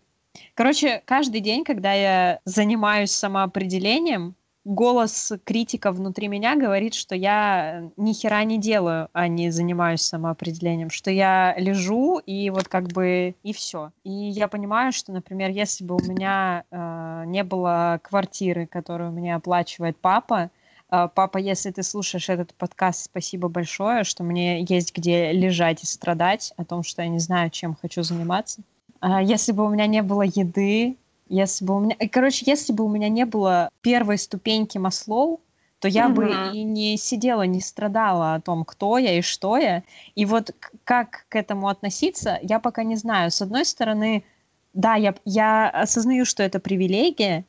короче, 0.55 1.03
каждый 1.05 1.41
день, 1.41 1.65
когда 1.65 1.93
я 1.93 2.41
занимаюсь 2.45 3.11
самоопределением, 3.11 4.37
голос 4.65 5.33
критика 5.45 5.93
внутри 5.93 6.29
меня 6.29 6.57
говорит, 6.57 6.95
что 6.95 7.15
я 7.15 7.91
ни 7.97 8.13
хера 8.13 8.43
не 8.45 8.59
делаю, 8.59 9.09
а 9.13 9.29
не 9.29 9.51
занимаюсь 9.51 10.01
самоопределением, 10.01 10.91
что 10.91 11.11
я 11.11 11.55
лежу 11.59 12.19
и 12.19 12.51
вот 12.51 12.69
как 12.69 12.89
бы 12.89 13.35
и 13.43 13.53
все. 13.53 13.93
И 14.05 14.11
я 14.11 14.49
понимаю, 14.49 14.93
что, 14.93 15.13
например, 15.13 15.51
если 15.51 15.85
бы 15.85 15.97
у 15.97 16.03
меня 16.03 16.65
э, 16.71 17.25
не 17.27 17.45
было 17.45 18.01
квартиры, 18.03 18.67
которую 18.67 19.13
мне 19.13 19.35
оплачивает 19.35 19.99
папа, 19.99 20.51
э, 20.91 21.09
папа, 21.15 21.39
если 21.39 21.71
ты 21.71 21.83
слушаешь 21.83 22.31
этот 22.31 22.55
подкаст, 22.55 23.05
спасибо 23.05 23.49
большое, 23.49 24.05
что 24.05 24.25
мне 24.25 24.63
есть 24.63 24.97
где 24.97 25.33
лежать 25.33 25.83
и 25.83 25.87
страдать 25.87 26.55
о 26.57 26.65
том, 26.65 26.83
что 26.83 27.03
я 27.03 27.09
не 27.09 27.19
знаю, 27.19 27.51
чем 27.51 27.77
хочу 27.81 28.03
заниматься. 28.03 28.63
Э, 29.03 29.19
если 29.23 29.53
бы 29.53 29.67
у 29.67 29.69
меня 29.69 29.87
не 29.87 30.03
было 30.03 30.23
еды, 30.23 30.97
если 31.35 31.65
бы 31.65 31.77
у 31.77 31.81
меня... 31.81 31.97
Короче, 32.11 32.45
если 32.47 32.73
бы 32.73 32.85
у 32.85 32.89
меня 32.89 33.09
не 33.09 33.27
было 33.27 33.69
первой 33.81 34.19
ступеньки 34.19 34.79
Маслоу, 34.79 35.41
то 35.81 35.89
я 35.89 36.07
угу. 36.07 36.23
бы 36.23 36.35
и 36.55 36.63
не 36.63 36.97
сидела, 36.97 37.43
не 37.43 37.61
страдала 37.61 38.35
о 38.35 38.41
том, 38.41 38.65
кто 38.65 38.97
я 38.97 39.19
и 39.19 39.21
что 39.21 39.59
я. 39.59 39.83
И 40.15 40.25
вот 40.25 40.53
как 40.85 41.27
к 41.29 41.37
этому 41.37 41.69
относиться, 41.69 42.39
я 42.43 42.59
пока 42.59 42.85
не 42.85 42.97
знаю. 42.97 43.31
С 43.31 43.43
одной 43.43 43.67
стороны, 43.67 44.25
да, 44.73 44.95
я, 44.95 45.15
я 45.27 45.69
осознаю, 45.69 46.25
что 46.25 46.43
это 46.43 46.59
привилегия. 46.59 47.45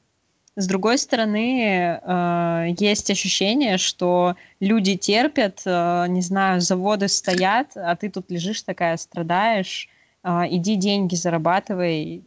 С 0.57 0.67
другой 0.67 0.97
стороны, 0.97 1.99
э, 2.01 2.67
есть 2.77 3.09
ощущение, 3.09 3.77
что 3.77 4.35
люди 4.59 4.95
терпят, 4.97 5.61
э, 5.65 6.05
не 6.07 6.21
знаю, 6.21 6.61
заводы 6.61 7.07
стоят, 7.07 7.71
а 7.75 7.95
ты 7.95 8.09
тут 8.09 8.31
лежишь 8.31 8.63
такая, 8.63 8.97
страдаешь. 8.97 9.89
Э, 10.23 10.43
иди 10.49 10.75
деньги 10.75 11.15
зарабатывай, 11.15 12.23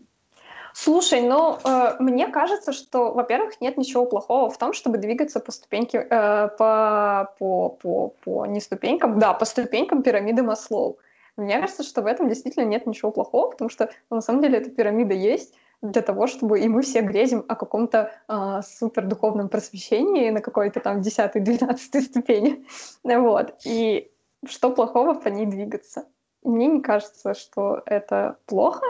Слушай, 0.80 1.22
ну, 1.22 1.58
э, 1.64 1.96
мне 1.98 2.28
кажется, 2.28 2.72
что, 2.72 3.10
во-первых, 3.10 3.60
нет 3.60 3.76
ничего 3.76 4.06
плохого 4.06 4.48
в 4.48 4.58
том, 4.58 4.72
чтобы 4.72 4.98
двигаться 4.98 5.40
по 5.40 5.50
ступеньке, 5.50 6.06
э, 6.08 6.48
по, 6.56 7.34
по, 7.40 7.70
по, 7.70 8.14
по, 8.22 8.46
не 8.46 8.60
ступенькам, 8.60 9.18
да, 9.18 9.34
по 9.34 9.44
ступенькам 9.44 10.04
пирамиды 10.04 10.44
Маслоу. 10.44 10.98
Мне 11.36 11.58
кажется, 11.58 11.82
что 11.82 12.02
в 12.02 12.06
этом 12.06 12.28
действительно 12.28 12.64
нет 12.64 12.86
ничего 12.86 13.10
плохого, 13.10 13.50
потому 13.50 13.70
что, 13.70 13.90
ну, 14.08 14.16
на 14.16 14.22
самом 14.22 14.40
деле, 14.40 14.58
эта 14.58 14.70
пирамида 14.70 15.14
есть 15.14 15.52
для 15.82 16.00
того, 16.00 16.28
чтобы 16.28 16.60
и 16.60 16.68
мы 16.68 16.82
все 16.82 17.00
грезим 17.00 17.44
о 17.48 17.56
каком-то 17.56 18.12
э, 18.28 18.60
супердуховном 18.64 19.48
просвещении 19.48 20.30
на 20.30 20.40
какой-то 20.40 20.78
там 20.78 21.00
10-12 21.00 22.00
ступени. 22.02 22.64
Вот. 23.02 23.52
И 23.64 24.12
что 24.46 24.70
плохого 24.70 25.14
по 25.14 25.26
ней 25.26 25.46
двигаться? 25.46 26.04
Мне 26.44 26.68
не 26.68 26.80
кажется, 26.82 27.34
что 27.34 27.82
это 27.84 28.36
плохо, 28.46 28.86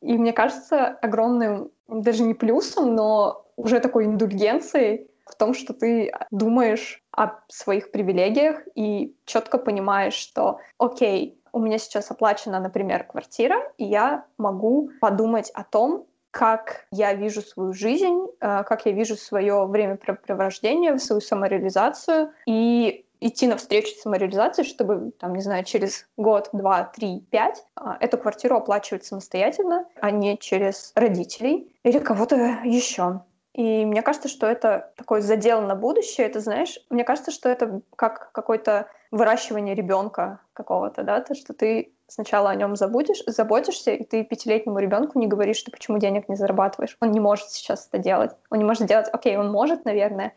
и 0.00 0.16
мне 0.16 0.32
кажется, 0.32 0.88
огромным, 1.02 1.70
даже 1.88 2.22
не 2.22 2.34
плюсом, 2.34 2.94
но 2.94 3.44
уже 3.56 3.80
такой 3.80 4.04
индульгенцией 4.06 5.10
в 5.26 5.34
том, 5.34 5.54
что 5.54 5.74
ты 5.74 6.12
думаешь 6.30 7.02
о 7.12 7.40
своих 7.48 7.90
привилегиях 7.90 8.60
и 8.74 9.14
четко 9.24 9.58
понимаешь, 9.58 10.14
что, 10.14 10.60
окей, 10.78 11.40
у 11.52 11.58
меня 11.58 11.78
сейчас 11.78 12.10
оплачена, 12.10 12.60
например, 12.60 13.04
квартира, 13.04 13.56
и 13.78 13.84
я 13.84 14.24
могу 14.38 14.90
подумать 15.00 15.50
о 15.54 15.64
том, 15.64 16.06
как 16.30 16.86
я 16.90 17.14
вижу 17.14 17.40
свою 17.40 17.72
жизнь, 17.72 18.26
э, 18.40 18.62
как 18.64 18.86
я 18.86 18.92
вижу 18.92 19.16
свое 19.16 19.64
времяпрепровождение, 19.66 20.98
свою 20.98 21.20
самореализацию, 21.20 22.32
и 22.46 23.06
идти 23.20 23.46
навстречу 23.46 23.94
самореализации, 24.00 24.62
чтобы, 24.62 25.12
там, 25.18 25.34
не 25.34 25.42
знаю, 25.42 25.64
через 25.64 26.06
год, 26.16 26.50
два, 26.52 26.84
три, 26.84 27.20
пять 27.30 27.64
а, 27.74 27.96
эту 28.00 28.18
квартиру 28.18 28.56
оплачивать 28.56 29.04
самостоятельно, 29.04 29.86
а 30.00 30.10
не 30.10 30.38
через 30.38 30.92
родителей 30.94 31.74
или 31.82 31.98
кого-то 31.98 32.60
еще. 32.64 33.22
И 33.54 33.84
мне 33.84 34.02
кажется, 34.02 34.28
что 34.28 34.46
это 34.46 34.92
такой 34.96 35.20
задел 35.20 35.60
на 35.60 35.74
будущее. 35.74 36.26
Это, 36.28 36.38
знаешь, 36.38 36.78
мне 36.90 37.02
кажется, 37.02 37.32
что 37.32 37.48
это 37.48 37.80
как 37.96 38.30
какое-то 38.30 38.88
выращивание 39.10 39.74
ребенка 39.74 40.40
какого-то, 40.52 41.02
да, 41.02 41.20
то, 41.20 41.34
что 41.34 41.54
ты 41.54 41.92
сначала 42.06 42.50
о 42.50 42.54
нем 42.54 42.76
забудешь, 42.76 43.22
заботишься, 43.26 43.92
и 43.92 44.04
ты 44.04 44.24
пятилетнему 44.24 44.78
ребенку 44.78 45.18
не 45.18 45.26
говоришь, 45.26 45.56
что 45.56 45.70
почему 45.70 45.98
денег 45.98 46.28
не 46.28 46.36
зарабатываешь. 46.36 46.96
Он 47.00 47.10
не 47.10 47.20
может 47.20 47.50
сейчас 47.50 47.88
это 47.90 47.98
делать. 47.98 48.30
Он 48.50 48.58
не 48.58 48.64
может 48.64 48.86
делать, 48.86 49.08
окей, 49.12 49.36
он 49.36 49.50
может, 49.50 49.84
наверное, 49.84 50.34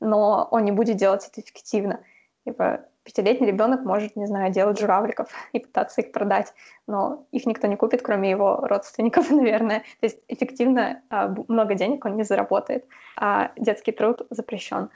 но 0.00 0.48
он 0.50 0.64
не 0.64 0.72
будет 0.72 0.96
делать 0.96 1.28
это 1.30 1.40
эффективно. 1.40 2.00
Типа, 2.44 2.84
пятилетний 3.04 3.48
ребенок 3.48 3.84
может, 3.84 4.16
не 4.16 4.26
знаю, 4.26 4.52
делать 4.52 4.78
журавликов 4.78 5.28
и 5.52 5.60
пытаться 5.60 6.00
их 6.00 6.12
продать, 6.12 6.52
но 6.86 7.26
их 7.32 7.46
никто 7.46 7.66
не 7.66 7.76
купит, 7.76 8.02
кроме 8.02 8.30
его 8.30 8.66
родственников, 8.66 9.30
наверное. 9.30 9.80
То 10.00 10.06
есть 10.06 10.18
эффективно 10.28 11.02
а, 11.10 11.34
много 11.48 11.74
денег 11.74 12.04
он 12.04 12.16
не 12.16 12.24
заработает, 12.24 12.86
а 13.16 13.52
детский 13.56 13.92
труд 13.92 14.26
запрещен. 14.30 14.90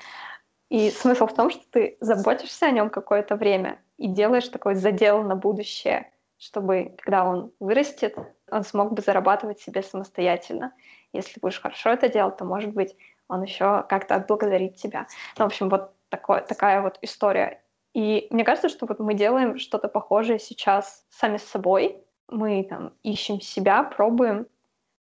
И 0.69 0.91
смысл 0.91 1.27
в 1.27 1.35
том, 1.35 1.51
что 1.51 1.63
ты 1.71 1.97
заботишься 2.01 2.67
о 2.67 2.71
нем 2.71 2.91
какое-то 2.91 3.37
время 3.37 3.79
и 3.97 4.07
делаешь 4.07 4.49
такой 4.49 4.75
задел 4.75 5.23
на 5.23 5.35
будущее, 5.35 6.11
чтобы, 6.39 6.95
когда 6.99 7.25
он 7.25 7.53
вырастет, 7.59 8.17
он 8.51 8.65
смог 8.65 8.93
бы 8.93 9.01
зарабатывать 9.01 9.61
себе 9.61 9.83
самостоятельно. 9.83 10.73
Если 11.15 11.41
будешь 11.41 11.61
хорошо 11.61 11.91
это 11.91 12.11
делать, 12.11 12.37
то, 12.37 12.45
может 12.45 12.75
быть, 12.75 12.95
он 13.29 13.43
еще 13.43 13.85
как-то 13.89 14.15
отблагодарит 14.15 14.77
тебя. 14.77 15.07
Ну, 15.39 15.45
в 15.45 15.47
общем, 15.47 15.69
вот 15.71 15.93
такое, 16.09 16.41
такая 16.41 16.83
вот 16.83 16.99
история. 17.03 17.63
И 17.95 18.27
мне 18.31 18.45
кажется, 18.45 18.69
что 18.69 18.87
вот 18.87 18.99
мы 18.99 19.15
делаем 19.15 19.59
что-то 19.59 19.89
похожее 19.89 20.39
сейчас 20.39 21.07
сами 21.11 21.37
с 21.37 21.45
собой. 21.45 22.03
Мы 22.29 22.65
там 22.69 22.93
ищем 23.03 23.41
себя, 23.41 23.83
пробуем, 23.83 24.47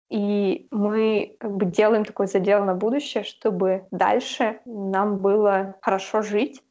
и 0.09 0.67
мы 0.71 1.35
как 1.39 1.51
бы 1.55 1.65
делаем 1.65 2.03
такой 2.03 2.27
задел 2.27 2.65
на 2.65 2.73
будущее, 2.73 3.23
чтобы 3.23 3.85
дальше 3.91 4.59
нам 4.65 5.17
было 5.17 5.75
хорошо 5.81 6.21
жить, 6.21 6.63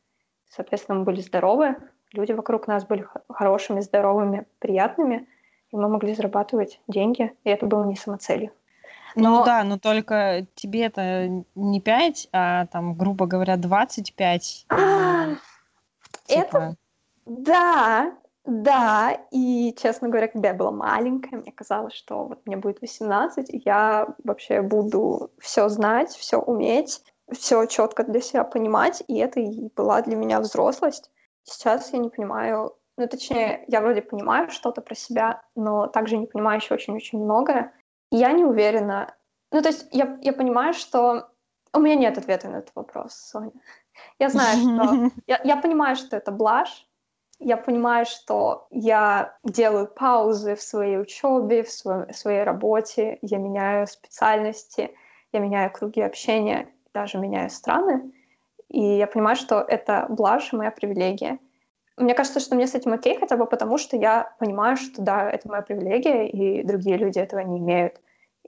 соответственно, 0.48 0.98
мы 0.98 1.04
были 1.04 1.20
здоровы, 1.20 1.76
люди 2.12 2.32
вокруг 2.32 2.66
нас 2.66 2.84
были 2.84 3.06
хорошими, 3.28 3.80
здоровыми, 3.80 4.46
приятными, 4.58 5.28
и 5.70 5.76
мы 5.76 5.88
могли 5.88 6.14
зарабатывать 6.14 6.80
деньги, 6.88 7.32
и 7.44 7.50
это 7.50 7.66
было 7.66 7.84
не 7.84 7.94
самоцелью. 7.94 8.50
Ну 9.18 9.24
Но... 9.24 9.38
Ну 9.38 9.44
да, 9.44 9.64
но 9.64 9.78
только 9.78 10.46
тебе 10.54 10.84
это 10.84 11.28
не 11.54 11.80
5, 11.80 12.28
а 12.32 12.66
там, 12.66 12.94
грубо 12.94 13.26
говоря, 13.26 13.56
25. 13.56 14.66
Типа... 14.70 15.36
Это... 16.28 16.76
Да, 17.26 18.12
да, 18.44 19.12
и, 19.30 19.74
честно 19.76 20.08
говоря, 20.08 20.28
когда 20.28 20.48
я 20.48 20.54
была 20.54 20.70
маленькая, 20.70 21.36
мне 21.36 21.52
казалось, 21.52 21.92
что 21.92 22.24
вот 22.24 22.46
мне 22.46 22.56
будет 22.56 22.80
18, 22.80 23.50
и 23.52 23.62
я 23.64 24.08
вообще 24.24 24.62
буду 24.62 25.30
все 25.38 25.68
знать, 25.68 26.10
все 26.10 26.38
уметь, 26.38 27.02
все 27.30 27.66
четко 27.66 28.04
для 28.04 28.20
себя 28.20 28.44
понимать, 28.44 29.02
и 29.06 29.18
это 29.18 29.40
и 29.40 29.68
была 29.76 30.00
для 30.00 30.16
меня 30.16 30.40
взрослость. 30.40 31.10
Сейчас 31.42 31.92
я 31.92 31.98
не 31.98 32.08
понимаю, 32.08 32.74
ну, 32.96 33.06
точнее, 33.06 33.64
я 33.68 33.80
вроде 33.80 34.00
понимаю 34.00 34.48
что-то 34.50 34.80
про 34.80 34.94
себя, 34.94 35.42
но 35.54 35.86
также 35.86 36.16
не 36.16 36.26
понимаю 36.26 36.60
еще 36.60 36.74
очень-очень 36.74 37.18
многое. 37.18 37.72
Я 38.10 38.32
не 38.32 38.44
уверена. 38.44 39.14
Ну, 39.52 39.62
то 39.62 39.68
есть 39.68 39.86
я, 39.92 40.18
я 40.22 40.32
понимаю, 40.32 40.74
что 40.74 41.30
у 41.72 41.80
меня 41.80 41.94
нет 41.94 42.18
ответа 42.18 42.48
на 42.48 42.56
этот 42.58 42.74
вопрос, 42.74 43.14
Соня. 43.14 43.52
Я 44.18 44.28
знаю, 44.28 44.58
что... 44.58 45.10
Я, 45.26 45.40
я 45.44 45.56
понимаю, 45.56 45.96
что 45.96 46.16
это 46.16 46.30
блажь. 46.30 46.86
Я 47.40 47.56
понимаю, 47.56 48.04
что 48.04 48.66
я 48.70 49.36
делаю 49.44 49.86
паузы 49.86 50.56
в 50.56 50.62
своей 50.62 50.98
учебе, 50.98 51.62
в, 51.62 51.70
своем, 51.70 52.06
в 52.12 52.16
своей 52.16 52.42
работе. 52.42 53.18
Я 53.22 53.38
меняю 53.38 53.86
специальности, 53.86 54.96
я 55.32 55.38
меняю 55.38 55.70
круги 55.72 56.00
общения, 56.00 56.68
даже 56.92 57.18
меняю 57.18 57.48
страны. 57.50 58.12
И 58.68 58.80
я 58.80 59.06
понимаю, 59.06 59.36
что 59.36 59.60
это 59.60 60.06
блажь 60.08 60.52
моя 60.52 60.72
привилегия. 60.72 61.38
Мне 61.98 62.14
кажется, 62.14 62.40
что 62.40 62.54
мне 62.54 62.66
с 62.66 62.74
этим 62.74 62.92
окей, 62.92 63.18
хотя 63.18 63.36
бы 63.36 63.46
потому, 63.46 63.78
что 63.78 63.96
я 63.96 64.32
понимаю, 64.38 64.76
что 64.76 65.02
да, 65.02 65.30
это 65.30 65.48
моя 65.48 65.62
привилегия, 65.62 66.28
и 66.28 66.62
другие 66.62 66.96
люди 66.96 67.18
этого 67.18 67.40
не 67.40 67.58
имеют. 67.58 68.00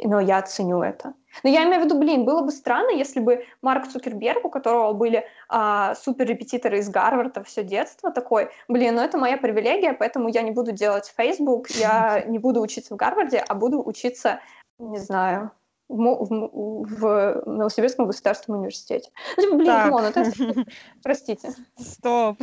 Но 0.02 0.20
я 0.20 0.40
ценю 0.42 0.82
это. 0.82 1.12
Но 1.42 1.50
я 1.50 1.64
имею 1.64 1.82
в 1.82 1.84
виду, 1.84 1.98
блин, 1.98 2.24
было 2.24 2.42
бы 2.42 2.52
странно, 2.52 2.90
если 2.90 3.20
бы 3.20 3.44
Марк 3.60 3.88
Цукерберг, 3.88 4.44
у 4.44 4.50
которого 4.50 4.92
были 4.92 5.26
а, 5.48 5.94
супер-репетиторы 5.94 6.78
из 6.78 6.88
Гарварда 6.88 7.42
все 7.44 7.62
детство, 7.62 8.10
такой, 8.10 8.50
блин, 8.68 8.94
ну 8.94 9.02
это 9.02 9.18
моя 9.18 9.36
привилегия, 9.36 9.92
поэтому 9.92 10.28
я 10.28 10.42
не 10.42 10.52
буду 10.52 10.72
делать 10.72 11.12
Facebook, 11.14 11.68
я 11.70 12.22
не 12.26 12.38
буду 12.38 12.62
учиться 12.62 12.94
в 12.94 12.96
Гарварде, 12.96 13.44
а 13.46 13.54
буду 13.54 13.82
учиться, 13.86 14.40
не 14.78 14.98
знаю, 14.98 15.50
в, 15.90 16.26
в, 16.28 16.84
в 16.84 17.42
Новосибирском 17.46 18.06
государственном 18.06 18.60
университете. 18.60 19.10
Ну, 19.36 19.42
типа, 19.42 19.56
блин, 19.56 19.66
так. 19.66 20.16
это... 20.16 20.64
Простите. 21.02 21.50
Стоп. 21.76 22.36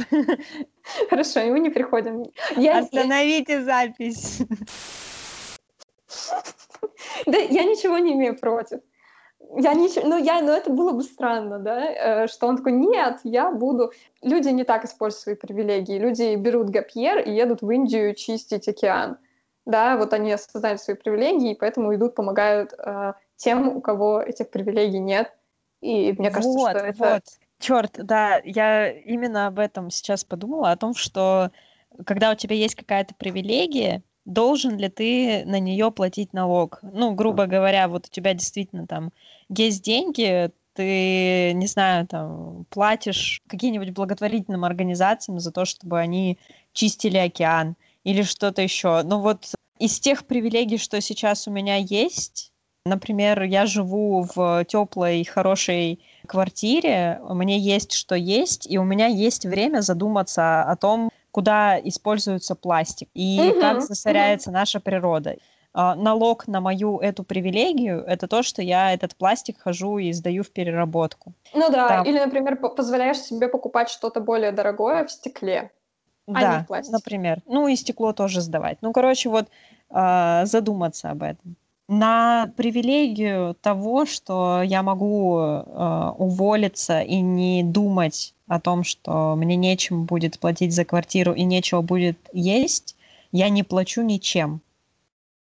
Хорошо, 1.09 1.39
и 1.39 1.49
мы 1.49 1.59
не 1.59 1.69
приходим. 1.69 2.25
Я, 2.55 2.79
Остановите 2.79 3.53
я... 3.53 3.63
запись. 3.63 4.41
Да, 7.25 7.37
я 7.37 7.63
ничего 7.63 7.97
не 7.97 8.13
имею 8.13 8.37
против. 8.37 8.79
Я 9.57 9.73
ничего, 9.73 10.07
ну, 10.07 10.17
я, 10.17 10.41
ну, 10.41 10.51
это 10.51 10.69
было 10.69 10.91
бы 10.91 11.03
странно, 11.03 11.57
да, 11.59 12.23
э, 12.23 12.27
что 12.27 12.47
он 12.47 12.57
такой, 12.57 12.73
нет, 12.73 13.19
я 13.23 13.51
буду... 13.51 13.91
Люди 14.21 14.49
не 14.49 14.63
так 14.63 14.85
используют 14.85 15.21
свои 15.21 15.35
привилегии. 15.35 15.97
Люди 15.97 16.35
берут 16.35 16.69
гапьер 16.69 17.19
и 17.19 17.31
едут 17.31 17.61
в 17.61 17.69
Индию 17.69 18.13
чистить 18.13 18.67
океан. 18.67 19.17
Да, 19.65 19.97
вот 19.97 20.13
они 20.13 20.31
осознают 20.31 20.81
свои 20.81 20.95
привилегии, 20.95 21.51
и 21.51 21.55
поэтому 21.55 21.93
идут, 21.95 22.15
помогают 22.15 22.73
э, 22.77 23.13
тем, 23.38 23.70
у 23.70 23.82
кого 23.82 24.22
этих 24.22 24.50
привилегий 24.50 25.00
нет. 25.00 25.32
И 25.82 26.13
мне 26.17 26.29
кажется, 26.29 26.58
вот, 26.58 26.70
что 26.72 26.79
это... 26.79 26.98
Вот. 26.98 27.24
Черт, 27.60 27.94
да, 27.98 28.39
я 28.44 28.91
именно 28.91 29.48
об 29.48 29.58
этом 29.58 29.89
сейчас 29.89 30.24
подумала, 30.24 30.72
о 30.72 30.77
том, 30.77 30.94
что 30.94 31.51
когда 32.06 32.32
у 32.32 32.36
тебя 32.36 32.56
есть 32.56 32.75
какая-то 32.75 33.15
привилегия, 33.15 34.03
должен 34.25 34.77
ли 34.77 34.89
ты 34.89 35.44
на 35.46 35.60
нее 35.60 35.89
платить 35.91 36.34
налог? 36.34 36.79
Ну, 36.84 37.13
грубо 37.13 37.48
говоря, 37.48 37.88
вот 37.88 38.06
у 38.08 38.10
тебя 38.10 38.34
действительно 38.34 38.86
там 38.86 39.12
есть 39.50 39.84
деньги, 39.84 40.51
ты, 40.74 41.53
не 41.53 41.65
знаю, 41.65 42.06
там, 42.06 42.65
платишь 42.70 43.41
каким-нибудь 43.48 43.91
благотворительным 43.91 44.63
организациям 44.63 45.39
за 45.39 45.51
то, 45.51 45.65
чтобы 45.65 46.00
они 46.00 46.38
чистили 46.74 47.17
океан 47.17 47.75
или 48.03 48.22
что-то 48.22 48.62
еще. 48.62 49.01
Но 49.03 49.20
вот 49.20 49.56
из 49.79 50.00
тех 50.00 50.27
привилегий, 50.27 50.77
что 50.77 51.01
сейчас 51.01 51.48
у 51.48 51.51
меня 51.51 51.77
есть, 51.77 52.53
Например, 52.88 53.44
я 53.44 53.65
живу 53.65 54.25
в 54.36 54.65
теплой, 54.65 55.24
хорошей 55.24 56.00
квартире, 56.25 57.20
мне 57.29 57.58
есть 57.58 57.91
что 57.91 58.15
есть, 58.15 58.70
и 58.70 58.77
у 58.77 58.84
меня 58.84 59.08
есть 59.08 59.46
время 59.46 59.82
задуматься 59.82 60.63
о 60.63 60.75
том, 60.75 61.10
куда 61.32 61.79
используется 61.79 62.56
пластик 62.56 63.10
и 63.13 63.51
угу, 63.51 63.62
как 63.62 63.82
засоряется 63.82 64.50
угу. 64.50 64.58
наша 64.58 64.79
природа. 64.79 65.36
А, 65.74 65.94
налог 65.94 66.48
на 66.48 66.60
мою 66.60 66.98
эту 66.98 67.24
привилегию– 67.24 68.03
это 68.08 68.27
то, 68.27 68.41
что 68.41 68.63
я 68.63 68.94
этот 68.94 69.15
пластик 69.15 69.60
хожу 69.60 70.00
и 70.00 70.12
сдаю 70.12 70.44
в 70.44 70.50
переработку. 70.50 71.34
Ну 71.53 71.70
да, 71.70 71.88
Там... 71.89 72.06
или, 72.06 72.17
например, 72.17 72.58
позволяешь 72.58 73.20
себе 73.20 73.48
покупать 73.48 73.89
что-то 73.89 74.20
более 74.20 74.51
дорогое 74.51 75.06
в 75.06 75.12
стекле, 75.12 75.72
а 76.27 76.41
да, 76.41 76.58
не 76.58 76.63
в 76.63 76.67
пластике. 76.67 76.94
например. 76.94 77.41
Ну 77.46 77.67
и 77.67 77.75
стекло 77.75 78.12
тоже 78.13 78.41
сдавать. 78.41 78.79
Ну, 78.82 78.91
короче, 78.91 79.29
вот 79.29 79.48
э, 79.91 80.46
задуматься 80.46 81.12
об 81.12 81.22
этом. 81.22 81.56
На 81.88 82.51
привилегию 82.58 83.56
того, 83.62 84.06
что 84.06 84.62
я 84.62 84.84
могу 84.84 85.39
э, 85.39 86.12
уволиться 86.17 87.01
и 87.01 87.22
не 87.22 87.63
думать 87.63 88.34
о 88.46 88.60
том, 88.60 88.84
что 88.84 89.36
мне 89.38 89.56
нечем 89.56 90.03
будет 90.03 90.38
платить 90.38 90.74
за 90.74 90.84
квартиру 90.84 91.34
и 91.34 91.44
нечего 91.44 91.82
будет 91.82 92.17
есть, 92.34 92.98
я 93.32 93.48
не 93.48 93.63
плачу 93.63 94.01
ничем. 94.01 94.60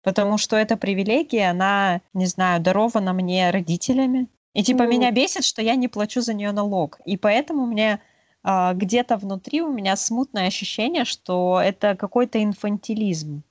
Потому 0.03 0.37
что 0.37 0.57
эта 0.57 0.75
привилегия, 0.75 1.49
она, 1.49 2.01
не 2.13 2.25
знаю, 2.25 2.61
дарована 2.61 3.13
мне 3.13 3.49
родителями. 3.49 4.27
И 4.53 4.63
типа 4.63 4.83
mm. 4.83 4.87
меня 4.87 5.11
бесит, 5.11 5.45
что 5.45 5.61
я 5.61 5.75
не 5.75 5.87
плачу 5.87 6.19
за 6.19 6.33
нее 6.33 6.51
налог. 6.51 6.99
И 7.05 7.15
поэтому 7.15 7.65
мне 7.65 8.01
э, 8.43 8.71
где-то 8.73 9.15
внутри 9.15 9.61
у 9.61 9.71
меня 9.71 9.95
смутное 9.95 10.47
ощущение, 10.47 11.05
что 11.05 11.61
это 11.63 11.95
какой-то 11.95 12.43
инфантилизм. 12.43 13.43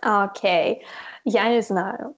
Окей, 0.00 0.74
okay. 0.74 0.78
я 1.24 1.48
не 1.50 1.60
знаю. 1.60 2.14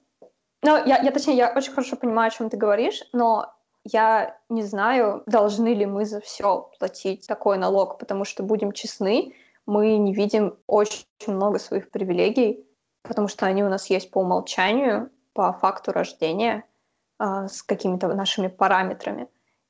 Ну, 0.62 0.76
я, 0.87 0.99
я, 0.99 1.11
точнее, 1.11 1.37
я 1.37 1.52
очень 1.54 1.73
хорошо 1.73 1.97
понимаю, 1.97 2.28
о 2.28 2.31
чем 2.31 2.49
ты 2.49 2.57
говоришь, 2.57 3.02
но 3.12 3.52
я 3.85 4.38
не 4.49 4.62
знаю, 4.62 5.25
должны 5.26 5.75
ли 5.75 5.87
мы 5.87 6.04
за 6.04 6.21
все 6.21 6.71
платить 6.78 7.26
такой 7.26 7.59
налог, 7.59 7.99
потому 7.99 8.25
что, 8.25 8.45
будем 8.45 8.71
честны, 8.73 9.35
мы 9.66 9.97
не 9.97 10.14
видим 10.14 10.57
очень 10.66 11.04
много 11.26 11.59
своих 11.59 11.90
привилегий, 11.90 12.64
потому 13.02 13.26
что 13.26 13.47
они 13.47 13.64
у 13.64 13.69
нас 13.69 13.90
есть 13.90 14.11
по 14.11 14.21
умолчанию, 14.21 15.11
по 15.33 15.52
факту 15.52 15.92
рождения, 15.92 16.64
э, 17.19 17.49
с 17.49 17.62
какими-то 17.62 18.09
нашими 18.09 18.47
параметрами. 18.47 19.28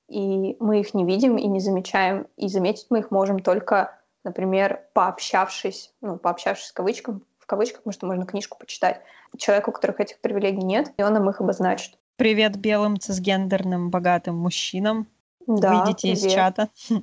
И 0.09 0.57
мы 0.61 0.81
их 0.81 0.93
не 0.93 1.07
видим 1.07 1.39
и 1.39 1.47
не 1.47 1.61
замечаем, 1.61 2.27
и 2.37 2.49
заметить 2.49 2.89
мы 2.91 2.99
их 2.99 3.11
можем 3.11 3.39
только, 3.39 3.99
например, 4.25 4.87
пообщавшись, 4.93 5.95
ну, 6.03 6.19
пообщавшись 6.19 6.71
в 6.71 6.75
кавычках, 6.75 7.17
кавычках, 7.52 7.82
потому 7.82 7.92
что 7.92 8.06
можно 8.06 8.25
книжку 8.25 8.56
почитать, 8.59 9.02
человеку, 9.37 9.71
у 9.71 9.75
которых 9.75 10.00
этих 10.00 10.18
привилегий 10.21 10.64
нет, 10.64 10.90
и 10.97 11.02
он 11.02 11.12
нам 11.12 11.28
их 11.28 11.42
обозначит. 11.42 11.99
Привет 12.16 12.56
белым 12.56 12.99
цисгендерным 12.99 13.90
богатым 13.90 14.37
мужчинам. 14.37 15.06
Да, 15.47 15.85
Выйдите 15.85 16.12
привет. 16.12 16.18
из 16.18 16.32
чата. 16.32 16.68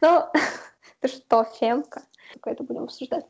Ну, 0.00 0.24
ты 1.00 1.08
что, 1.08 1.44
фемка? 1.58 2.02
Только 2.32 2.50
это 2.50 2.64
будем 2.64 2.84
обсуждать. 2.84 3.26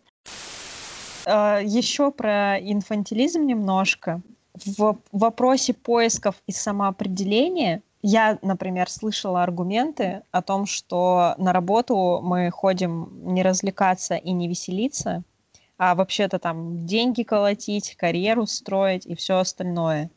А, 1.26 1.60
Еще 1.60 2.12
про 2.12 2.56
инфантилизм 2.60 3.44
немножко. 3.44 4.20
В 4.54 4.98
вопросе 5.10 5.74
поисков 5.74 6.36
и 6.46 6.52
самоопределения 6.52 7.82
я, 8.02 8.38
например, 8.42 8.88
слышала 8.88 9.42
аргументы 9.42 10.22
о 10.30 10.40
том, 10.40 10.66
что 10.66 11.34
на 11.38 11.52
работу 11.52 12.20
мы 12.22 12.50
ходим 12.50 13.10
не 13.34 13.42
развлекаться 13.42 14.14
и 14.14 14.30
не 14.30 14.48
веселиться, 14.48 15.24
а 15.78 15.94
вообще-то 15.94 16.38
там 16.38 16.86
деньги 16.86 17.22
колотить, 17.22 17.96
карьеру 17.96 18.46
строить 18.46 19.06
и 19.06 19.14
все 19.14 19.38
остальное. 19.38 20.10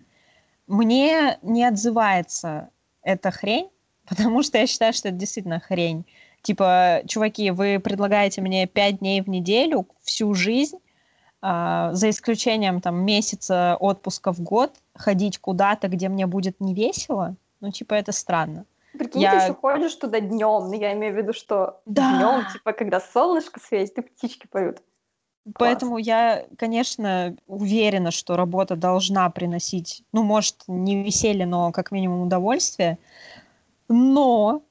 Мне 0.67 1.37
не 1.41 1.65
отзывается 1.65 2.69
эта 3.01 3.31
хрень, 3.31 3.69
потому 4.07 4.43
что 4.43 4.57
я 4.57 4.67
считаю, 4.67 4.93
что 4.93 5.09
это 5.09 5.17
действительно 5.17 5.59
хрень. 5.59 6.05
Типа, 6.41 7.01
чуваки, 7.05 7.51
вы 7.51 7.79
предлагаете 7.79 8.41
мне 8.41 8.65
пять 8.65 8.99
дней 8.99 9.21
в 9.21 9.27
неделю 9.27 9.87
всю 10.01 10.33
жизнь, 10.33 10.77
э, 11.41 11.89
за 11.91 12.09
исключением 12.09 12.79
там 12.79 13.03
месяца 13.03 13.75
отпуска 13.77 14.31
в 14.31 14.39
год, 14.39 14.73
ходить 14.95 15.37
куда-то, 15.37 15.89
где 15.89 16.07
мне 16.07 16.27
будет 16.27 16.61
не 16.61 16.73
весело. 16.73 17.35
Ну, 17.59 17.71
типа, 17.71 17.95
это 17.95 18.13
странно. 18.13 18.65
Прикинь, 18.97 19.21
я... 19.21 19.31
ты 19.31 19.43
еще 19.43 19.53
ходишь 19.53 19.95
туда 19.95 20.21
днем, 20.21 20.69
но 20.69 20.75
я 20.75 20.93
имею 20.93 21.13
в 21.13 21.17
виду, 21.17 21.33
что 21.33 21.81
да. 21.85 22.17
днем, 22.17 22.45
типа, 22.53 22.71
когда 22.71 23.01
солнышко 23.01 23.59
светит, 23.59 23.97
и 23.97 24.01
птички 24.01 24.47
поют. 24.47 24.81
Поэтому 25.57 25.97
я, 25.97 26.45
конечно, 26.57 27.35
уверена, 27.47 28.11
что 28.11 28.35
работа 28.35 28.75
должна 28.75 29.29
приносить, 29.29 30.03
ну, 30.11 30.23
может, 30.23 30.55
не 30.67 31.03
веселье, 31.03 31.45
но 31.45 31.71
как 31.71 31.91
минимум 31.91 32.21
удовольствие. 32.21 32.97
Но 33.87 34.61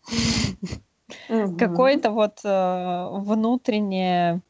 какое-то 1.58 2.10
вот 2.10 2.40
э, 2.44 3.08
внутреннее, 3.12 4.40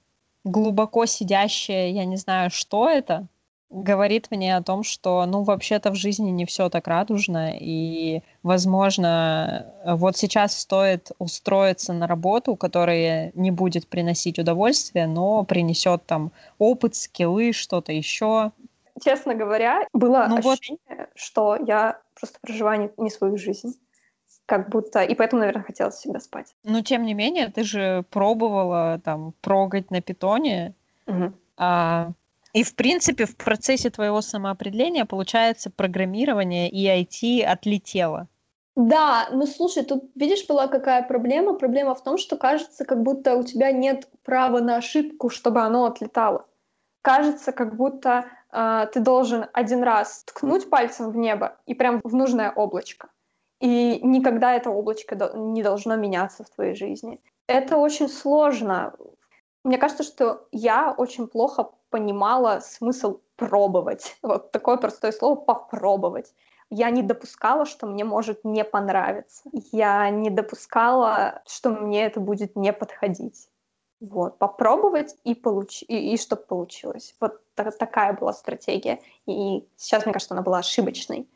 глубоко 0.44 1.06
сидящее, 1.06 1.92
я 1.92 2.04
не 2.04 2.16
знаю, 2.16 2.50
что 2.50 2.88
это, 2.88 3.26
говорит 3.70 4.28
мне 4.30 4.56
о 4.56 4.62
том, 4.62 4.82
что, 4.82 5.24
ну, 5.26 5.42
вообще-то 5.42 5.90
в 5.90 5.94
жизни 5.94 6.30
не 6.30 6.46
все 6.46 6.68
так 6.70 6.86
радужно, 6.88 7.52
и, 7.54 8.22
возможно, 8.42 9.72
вот 9.84 10.16
сейчас 10.16 10.58
стоит 10.58 11.10
устроиться 11.18 11.92
на 11.92 12.06
работу, 12.06 12.56
которая 12.56 13.30
не 13.34 13.50
будет 13.50 13.86
приносить 13.88 14.38
удовольствие, 14.38 15.06
но 15.06 15.44
принесет 15.44 16.06
там 16.06 16.32
опыт, 16.58 16.94
скиллы, 16.94 17.52
что-то 17.52 17.92
еще. 17.92 18.52
Честно 19.04 19.34
говоря, 19.34 19.86
было 19.92 20.26
ну, 20.28 20.38
ощущение, 20.38 20.80
вот... 20.88 21.08
что 21.14 21.56
я 21.66 22.00
просто 22.18 22.38
проживаю 22.40 22.82
не, 22.82 23.04
не 23.04 23.10
свою 23.10 23.36
жизнь. 23.36 23.78
Как 24.46 24.70
будто... 24.70 25.02
И 25.02 25.14
поэтому, 25.14 25.40
наверное, 25.40 25.62
хотелось 25.62 25.96
всегда 25.96 26.20
спать. 26.20 26.54
Но, 26.64 26.80
тем 26.80 27.04
не 27.04 27.12
менее, 27.12 27.48
ты 27.48 27.64
же 27.64 28.04
пробовала 28.10 28.98
там 29.04 29.34
прогать 29.42 29.90
на 29.90 30.00
питоне, 30.00 30.74
угу. 31.06 31.34
а 31.58 32.12
и, 32.58 32.64
в 32.64 32.74
принципе, 32.74 33.24
в 33.24 33.36
процессе 33.36 33.88
твоего 33.88 34.20
самоопределения, 34.20 35.04
получается, 35.04 35.70
программирование 35.70 36.68
и 36.68 36.88
IT 36.88 37.44
отлетело. 37.44 38.26
Да, 38.74 39.28
ну 39.30 39.46
слушай, 39.46 39.84
тут 39.84 40.10
видишь, 40.16 40.44
была 40.48 40.66
какая 40.66 41.04
проблема? 41.04 41.54
Проблема 41.54 41.94
в 41.94 42.02
том, 42.02 42.18
что 42.18 42.36
кажется, 42.36 42.84
как 42.84 43.04
будто 43.04 43.36
у 43.36 43.44
тебя 43.44 43.70
нет 43.70 44.08
права 44.24 44.58
на 44.58 44.76
ошибку, 44.76 45.30
чтобы 45.30 45.60
оно 45.60 45.84
отлетало. 45.84 46.46
Кажется, 47.02 47.52
как 47.52 47.76
будто 47.76 48.24
э, 48.50 48.86
ты 48.92 48.98
должен 48.98 49.46
один 49.52 49.84
раз 49.84 50.24
ткнуть 50.24 50.68
пальцем 50.68 51.12
в 51.12 51.16
небо 51.16 51.58
и 51.66 51.74
прям 51.74 52.00
в 52.02 52.12
нужное 52.12 52.50
облачко. 52.50 53.08
И 53.60 54.00
никогда 54.02 54.56
это 54.56 54.70
облачко 54.70 55.14
не 55.36 55.62
должно 55.62 55.94
меняться 55.94 56.42
в 56.42 56.50
твоей 56.50 56.74
жизни. 56.74 57.20
Это 57.46 57.76
очень 57.76 58.08
сложно. 58.08 58.94
Мне 59.62 59.78
кажется, 59.78 60.02
что 60.02 60.48
я 60.50 60.92
очень 60.96 61.28
плохо 61.28 61.70
понимала 61.90 62.60
смысл 62.60 63.20
пробовать. 63.36 64.16
Вот 64.22 64.52
такое 64.52 64.76
простое 64.76 65.12
слово 65.12 65.36
«попробовать». 65.36 66.34
Я 66.70 66.90
не 66.90 67.02
допускала, 67.02 67.64
что 67.64 67.86
мне 67.86 68.04
может 68.04 68.44
не 68.44 68.62
понравиться. 68.62 69.48
Я 69.72 70.10
не 70.10 70.28
допускала, 70.28 71.42
что 71.46 71.70
мне 71.70 72.04
это 72.04 72.20
будет 72.20 72.56
не 72.56 72.74
подходить. 72.74 73.48
Вот, 74.00 74.38
попробовать 74.38 75.16
и 75.24 75.34
получить, 75.34 75.88
и, 75.88 76.12
и 76.12 76.18
чтобы 76.18 76.42
получилось. 76.42 77.16
Вот 77.20 77.40
та- 77.54 77.70
такая 77.70 78.12
была 78.12 78.34
стратегия. 78.34 79.00
И 79.26 79.66
сейчас, 79.76 80.04
мне 80.04 80.12
кажется, 80.12 80.34
она 80.34 80.42
была 80.42 80.58
ошибочной. 80.58 81.26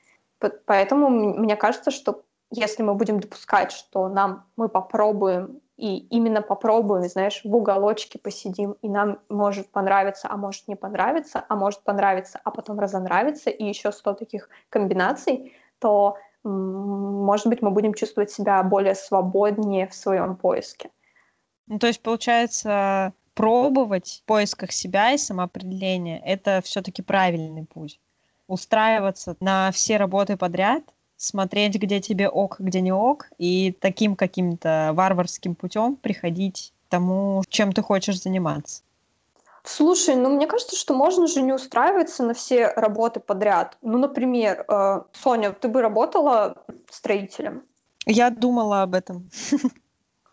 Поэтому 0.67 1.09
мне 1.09 1.57
кажется, 1.57 1.91
что 1.91 2.25
если 2.51 2.83
мы 2.83 2.95
будем 2.95 3.19
допускать, 3.19 3.73
что 3.73 4.09
нам 4.09 4.45
мы 4.57 4.69
попробуем 4.69 5.62
и 5.77 5.99
именно 6.11 6.43
попробуем, 6.43 7.09
знаешь, 7.09 7.41
в 7.45 7.55
уголочке 7.55 8.19
посидим, 8.19 8.73
и 8.83 8.89
нам 8.89 9.21
может 9.29 9.71
понравиться, 9.71 10.29
а 10.31 10.37
может 10.37 10.69
не 10.69 10.77
понравиться, 10.77 11.45
а 11.49 11.57
может 11.57 11.83
понравиться, 11.83 12.41
а 12.45 12.51
потом 12.51 12.79
разонравиться, 12.79 13.51
и 13.51 13.65
еще 13.65 13.91
сто 13.91 14.13
таких 14.13 14.49
комбинаций, 14.69 15.55
то, 15.79 16.17
может 16.45 17.47
быть, 17.47 17.63
мы 17.63 17.71
будем 17.71 17.95
чувствовать 17.95 18.31
себя 18.31 18.63
более 18.63 18.95
свободнее 18.95 19.89
в 19.89 19.95
своем 19.95 20.37
поиске. 20.37 20.91
Ну, 21.67 21.79
то 21.79 21.87
есть, 21.87 22.03
получается, 22.03 23.13
пробовать 23.35 24.21
в 24.23 24.27
поисках 24.27 24.73
себя 24.73 25.13
и 25.13 25.19
самоопределения— 25.19 26.21
это 26.25 26.61
все-таки 26.63 27.03
правильный 27.03 27.65
путь. 27.65 27.99
Устраиваться 28.47 29.37
на 29.41 29.71
все 29.73 29.97
работы 29.97 30.37
подряд— 30.37 30.83
смотреть, 31.23 31.77
где 31.77 32.01
тебе 32.01 32.29
ок, 32.29 32.57
где 32.59 32.81
не 32.81 32.93
ок, 32.93 33.29
и 33.39 33.73
таким 33.81 34.17
каким-то 34.17 34.91
варварским 34.95 35.55
путем 35.55 35.97
приходить 35.97 36.73
к 36.87 36.91
тому, 36.91 37.43
чем 37.49 37.73
ты 37.73 37.83
хочешь 37.83 38.21
заниматься. 38.21 38.83
Слушай, 39.65 40.17
ну 40.17 40.31
мне 40.31 40.49
кажется, 40.49 40.75
что 40.75 40.95
можно 40.95 41.29
же 41.29 41.41
не 41.41 41.53
устраиваться 41.53 42.25
на 42.25 42.35
все 42.35 42.67
работы 42.67 43.21
подряд. 43.21 43.79
Ну, 43.81 43.99
например, 43.99 44.65
э, 44.67 45.03
Соня, 45.13 45.53
ты 45.53 45.69
бы 45.69 45.81
работала 45.81 46.65
строителем? 46.91 47.63
Я 48.05 48.31
думала 48.31 48.83
об 48.83 48.95
этом. 48.95 49.31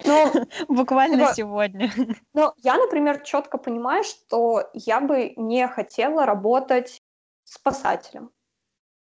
Но, 0.04 0.32
ну, 0.34 0.48
Буквально 0.68 1.18
типа, 1.18 1.34
сегодня. 1.36 1.92
Но 2.34 2.56
я, 2.58 2.78
например, 2.78 3.22
четко 3.22 3.60
понимаю, 3.60 4.04
что 4.04 4.68
я 4.74 5.00
бы 5.00 5.34
не 5.36 5.68
хотела 5.68 6.26
работать 6.26 7.00
спасателем. 7.44 8.32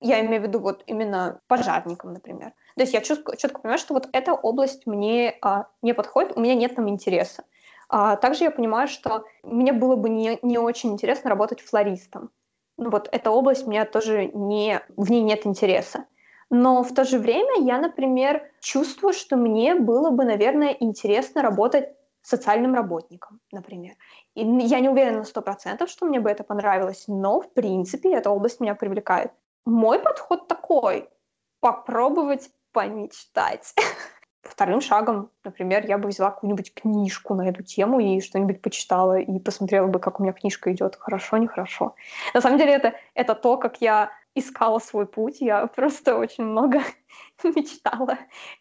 Я 0.01 0.25
имею 0.25 0.43
в 0.43 0.47
виду 0.47 0.61
вот 0.61 0.83
именно 0.87 1.41
пожарником, 1.47 2.13
например. 2.13 2.53
То 2.77 2.83
есть 2.83 2.93
я 2.93 3.01
четко, 3.01 3.37
четко 3.37 3.61
понимаю, 3.61 3.79
что 3.79 3.95
вот 3.95 4.09
эта 4.13 4.35
область 4.35 4.87
мне 4.87 5.39
а, 5.41 5.67
не 5.81 5.95
подходит, 5.95 6.37
у 6.37 6.41
меня 6.41 6.55
нет 6.55 6.75
там 6.75 6.89
интереса. 6.89 7.45
А, 7.89 8.17
также 8.17 8.45
я 8.45 8.51
понимаю, 8.51 8.89
что 8.89 9.25
мне 9.43 9.73
было 9.73 9.97
бы 9.97 10.11
не, 10.11 10.39
не 10.43 10.59
очень 10.59 10.93
интересно 10.93 11.31
работать 11.31 11.61
флористом. 11.61 12.31
Ну, 12.77 12.91
вот 12.91 13.09
эта 13.11 13.31
область 13.31 13.67
мне 13.67 13.85
тоже 13.85 14.27
не, 14.27 14.83
в 14.97 15.11
ней 15.11 15.23
нет 15.23 15.47
интереса. 15.47 16.05
Но 16.51 16.83
в 16.83 16.95
то 16.95 17.05
же 17.05 17.19
время 17.19 17.65
я, 17.65 17.79
например, 17.79 18.43
чувствую, 18.61 19.15
что 19.15 19.37
мне 19.37 19.75
было 19.75 20.11
бы, 20.11 20.25
наверное, 20.25 20.77
интересно 20.79 21.43
работать 21.43 21.89
социальным 22.23 22.75
работником, 22.75 23.41
например. 23.53 23.95
И 24.35 24.45
я 24.45 24.81
не 24.81 24.89
уверена 24.89 25.19
на 25.19 25.25
сто 25.25 25.43
процентов, 25.43 25.89
что 25.89 26.07
мне 26.07 26.21
бы 26.21 26.31
это 26.31 26.45
понравилось, 26.45 27.05
но, 27.07 27.41
в 27.41 27.53
принципе, 27.53 28.15
эта 28.15 28.31
область 28.31 28.61
меня 28.61 28.75
привлекает. 28.75 29.33
Мой 29.66 29.98
подход 29.98 30.46
такой— 30.46 31.09
попробовать 31.61 32.50
помечтать. 32.70 33.74
Вторым 34.42 34.81
шагом, 34.81 35.31
например, 35.42 35.85
я 35.87 35.98
бы 35.98 36.09
взяла 36.09 36.31
какую-нибудь 36.31 36.72
книжку 36.72 37.35
на 37.35 37.48
эту 37.48 37.64
тему 37.64 37.98
и 37.98 38.20
что-нибудь 38.20 38.62
почитала, 38.62 39.18
и 39.18 39.40
посмотрела 39.40 39.88
бы, 39.88 39.98
как 39.98 40.20
у 40.20 40.22
меня 40.22 40.33
книжка 40.33 40.72
идет, 40.72 40.94
хорошо, 40.94 41.37
нехорошо. 41.38 41.96
На 42.33 42.40
самом 42.40 42.59
деле 42.59 42.74
это, 42.74 42.94
это 43.14 43.35
то, 43.35 43.57
как 43.57 43.81
я 43.81 44.12
искала 44.37 44.79
свой 44.79 45.05
путь. 45.05 45.40
Я 45.40 45.66
просто 45.74 46.16
очень 46.16 46.44
много 46.44 46.83
мечтала 47.42 48.18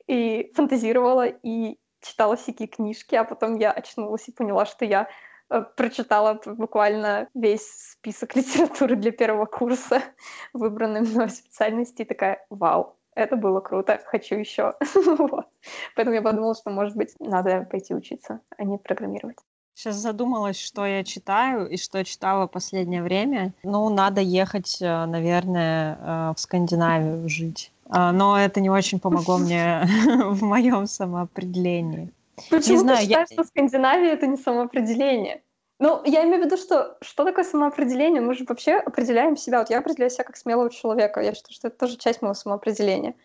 и 0.07 0.51
фантазировала, 0.55 1.27
и 1.27 1.77
читала 2.01 2.35
всякие 2.35 2.67
книжки, 2.67 3.13
а 3.13 3.23
потом 3.23 3.57
я 3.59 3.71
очнулась 3.71 4.27
и 4.27 4.31
поняла, 4.31 4.65
что 4.65 4.85
я 4.85 5.07
прочитала 5.75 6.39
буквально 6.45 7.27
весь 7.33 7.67
список 7.91 8.35
литературы 8.35 8.95
для 8.95 9.11
первого 9.11 9.45
курса 9.45 10.01
выбранной 10.53 11.01
мной 11.01 11.29
специальности, 11.29 12.01
и 12.01 12.05
такая, 12.05 12.45
вау, 12.49 12.95
это 13.15 13.35
было 13.37 13.61
круто, 13.61 13.99
хочу 14.05 14.35
еще. 14.35 14.73
Поэтому 15.95 16.15
я 16.15 16.21
подумала, 16.21 16.55
что, 16.55 16.69
может 16.69 16.95
быть, 16.95 17.15
надо 17.19 17.67
пойти 17.69 17.93
учиться, 17.95 18.41
а 18.57 18.63
не 18.63 18.77
программировать. 18.77 19.37
Сейчас 19.73 19.95
задумалась, 19.95 20.57
что 20.57 20.85
я 20.85 21.03
читаю 21.03 21.67
и 21.67 21.75
что 21.75 22.03
читала 22.05 22.47
последнее 22.47 23.03
время. 23.03 23.53
Ну, 23.63 23.89
надо 23.89 24.21
ехать, 24.21 24.77
э, 24.81 25.05
наверное, 25.05 25.97
э, 25.99 26.33
в 26.33 26.39
Скандинавию 26.39 27.27
жить. 27.27 27.71
А, 27.89 28.13
но 28.13 28.39
это 28.39 28.61
не 28.61 28.69
очень 28.69 28.99
помогло 29.01 29.37
мне 29.37 29.85
в 30.29 30.43
моем 30.43 30.87
самоопределении. 30.87 32.09
Почему 32.49 32.73
не 32.73 32.79
знаю, 32.79 32.97
ты 32.97 33.03
считаешь, 33.03 33.27
я... 33.29 33.35
что 33.35 33.43
Скандинавия 33.45 34.13
это 34.13 34.27
не 34.27 34.37
самоопределение? 34.37 35.41
Ну, 35.79 36.01
я 36.05 36.23
имею 36.23 36.41
в 36.41 36.45
виду, 36.45 36.57
что 36.57 36.97
что 37.01 37.25
такое 37.25 37.43
самоопределение? 37.43 38.21
Мы 38.21 38.33
же 38.33 38.45
вообще 38.47 38.75
определяем 38.75 39.35
себя. 39.35 39.59
Вот 39.59 39.69
я 39.69 39.79
определяю 39.79 40.09
себя 40.09 40.23
как 40.23 40.37
смелого 40.37 40.69
человека. 40.69 41.19
Я 41.19 41.33
считаю, 41.33 41.53
что 41.53 41.67
это 41.67 41.77
тоже 41.77 41.97
часть 41.97 42.21
моего 42.21 42.33
самоопределения. 42.33 43.15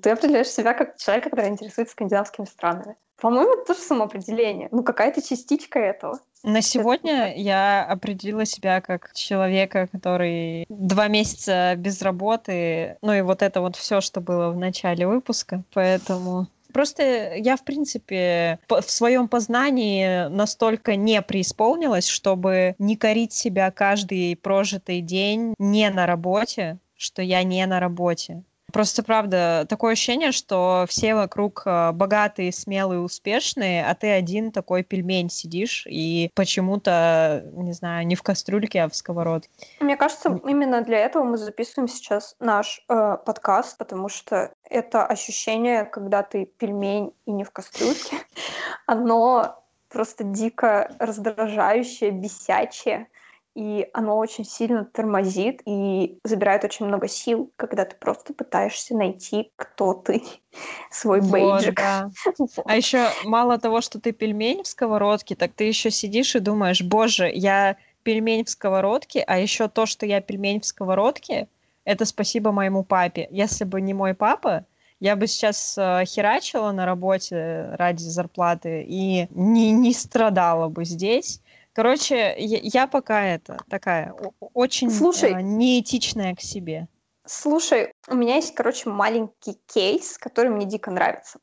Ты 0.00 0.10
определяешь 0.10 0.48
себя 0.48 0.74
как 0.74 0.96
человека, 0.96 1.28
который 1.30 1.50
интересуется 1.50 1.92
скандинавскими 1.92 2.46
странами. 2.46 2.96
По-моему, 3.20 3.52
это 3.54 3.66
тоже 3.66 3.80
самоопределение. 3.80 4.68
Ну, 4.70 4.84
какая-то 4.84 5.20
частичка 5.20 5.80
этого. 5.80 6.20
На 6.44 6.62
сегодня 6.62 7.34
я 7.36 7.84
определила 7.84 8.44
себя 8.44 8.80
как 8.80 9.12
человека, 9.12 9.88
который 9.90 10.66
два 10.68 11.08
месяца 11.08 11.74
без 11.76 12.00
работы, 12.00 12.96
ну 13.02 13.12
и 13.12 13.22
вот 13.22 13.42
это 13.42 13.60
вот 13.60 13.74
все, 13.74 14.00
что 14.00 14.20
было 14.20 14.50
в 14.50 14.56
начале 14.56 15.08
выпуска, 15.08 15.64
поэтому 15.74 16.46
Просто 16.72 17.34
я, 17.34 17.56
в 17.56 17.64
принципе, 17.64 18.58
в 18.68 18.90
своем 18.90 19.28
познании 19.28 20.28
настолько 20.28 20.96
не 20.96 21.20
преисполнилась, 21.22 22.06
чтобы 22.06 22.74
не 22.78 22.96
корить 22.96 23.32
себя 23.32 23.70
каждый 23.70 24.36
прожитый 24.36 25.00
день 25.00 25.54
не 25.58 25.88
на 25.90 26.06
работе, 26.06 26.78
что 26.96 27.22
я 27.22 27.42
не 27.42 27.64
на 27.66 27.80
работе. 27.80 28.42
Просто, 28.72 29.02
правда, 29.02 29.66
такое 29.68 29.92
ощущение, 29.92 30.30
что 30.30 30.84
все 30.88 31.14
вокруг 31.14 31.62
э, 31.64 31.92
богатые, 31.92 32.52
смелые, 32.52 33.00
успешные, 33.00 33.84
а 33.84 33.94
ты 33.94 34.10
один 34.10 34.52
такой 34.52 34.82
пельмень 34.82 35.30
сидишь 35.30 35.86
и 35.88 36.30
почему-то, 36.34 37.44
не 37.52 37.72
знаю, 37.72 38.06
не 38.06 38.14
в 38.14 38.22
кастрюльке, 38.22 38.82
а 38.82 38.88
в 38.88 38.94
сковородке. 38.94 39.48
Мне 39.80 39.96
кажется, 39.96 40.38
именно 40.44 40.82
для 40.82 40.98
этого 40.98 41.24
мы 41.24 41.38
записываем 41.38 41.88
сейчас 41.88 42.36
наш 42.40 42.84
э, 42.88 43.16
подкаст, 43.24 43.78
потому 43.78 44.10
что 44.10 44.52
это 44.64 45.06
ощущение, 45.06 45.84
когда 45.84 46.22
ты 46.22 46.44
пельмень 46.44 47.12
и 47.24 47.32
не 47.32 47.44
в 47.44 47.50
кастрюльке, 47.50 48.18
оно 48.86 49.64
просто 49.88 50.24
дико 50.24 50.94
раздражающее, 50.98 52.10
бесячее 52.10 53.08
и 53.58 53.88
оно 53.92 54.16
очень 54.16 54.44
сильно 54.44 54.84
тормозит 54.84 55.62
и 55.66 56.20
забирает 56.22 56.62
очень 56.62 56.86
много 56.86 57.08
сил, 57.08 57.50
когда 57.56 57.84
ты 57.84 57.96
просто 57.96 58.32
пытаешься 58.32 58.94
найти, 58.94 59.50
кто 59.56 59.94
ты, 59.94 60.22
свой 60.92 61.20
вот, 61.20 61.32
бейджик. 61.32 61.74
Да. 61.74 62.08
А 62.64 62.76
еще 62.76 63.08
мало 63.24 63.58
того, 63.58 63.80
что 63.80 64.00
ты 64.00 64.12
пельмень 64.12 64.62
в 64.62 64.68
сковородке, 64.68 65.34
так 65.34 65.54
ты 65.54 65.64
еще 65.64 65.90
сидишь 65.90 66.36
и 66.36 66.38
думаешь, 66.38 66.82
боже, 66.82 67.28
я 67.34 67.76
пельмень 68.04 68.44
в 68.44 68.50
сковородке, 68.50 69.24
а 69.26 69.40
еще 69.40 69.66
то, 69.66 69.86
что 69.86 70.06
я 70.06 70.20
пельмень 70.20 70.60
в 70.60 70.64
сковородке, 70.64 71.48
это 71.84 72.04
спасибо 72.04 72.52
моему 72.52 72.84
папе. 72.84 73.26
Если 73.32 73.64
бы 73.64 73.80
не 73.80 73.92
мой 73.92 74.14
папа, 74.14 74.66
я 75.00 75.16
бы 75.16 75.26
сейчас 75.26 75.76
э, 75.76 76.04
херачила 76.06 76.70
на 76.70 76.86
работе 76.86 77.70
ради 77.72 78.02
зарплаты 78.02 78.84
и 78.88 79.26
не, 79.30 79.72
не 79.72 79.92
страдала 79.92 80.68
бы 80.68 80.84
здесь. 80.84 81.40
Короче, 81.78 82.34
я, 82.36 82.58
я 82.60 82.86
пока 82.88 83.24
это 83.24 83.56
такая 83.70 84.12
очень 84.52 84.90
Слушай, 84.90 85.30
э, 85.30 85.42
неэтичная 85.42 86.34
к 86.34 86.40
себе. 86.40 86.88
Слушай, 87.24 87.92
у 88.08 88.16
меня 88.16 88.34
есть, 88.34 88.52
короче, 88.52 88.90
маленький 88.90 89.60
кейс, 89.66 90.18
который 90.18 90.50
мне 90.50 90.66
дико 90.66 90.90
нравится. 90.90 91.38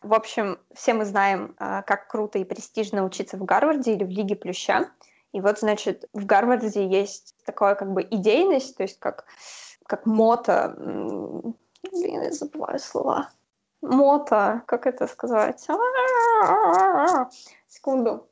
В 0.00 0.14
общем, 0.14 0.60
все 0.72 0.94
мы 0.94 1.04
знаем, 1.04 1.56
э, 1.58 1.82
как 1.84 2.06
круто 2.06 2.38
и 2.38 2.44
престижно 2.44 3.04
учиться 3.04 3.36
в 3.36 3.44
Гарварде 3.44 3.94
или 3.94 4.04
в 4.04 4.10
Лиге 4.10 4.36
Плюща. 4.36 4.88
И 5.32 5.40
вот, 5.40 5.58
значит, 5.58 6.08
в 6.12 6.26
Гарварде 6.26 6.86
есть 6.86 7.34
такая 7.44 7.74
как 7.74 7.92
бы 7.92 8.02
идейность, 8.08 8.76
то 8.76 8.84
есть 8.84 9.00
как, 9.00 9.24
как 9.88 10.06
мото... 10.06 10.76
Блин, 10.78 12.22
я 12.22 12.30
забываю 12.30 12.78
слова. 12.78 13.30
Мото, 13.80 14.62
как 14.68 14.86
это 14.86 15.08
сказать? 15.08 15.66
Секунду. 17.66 18.28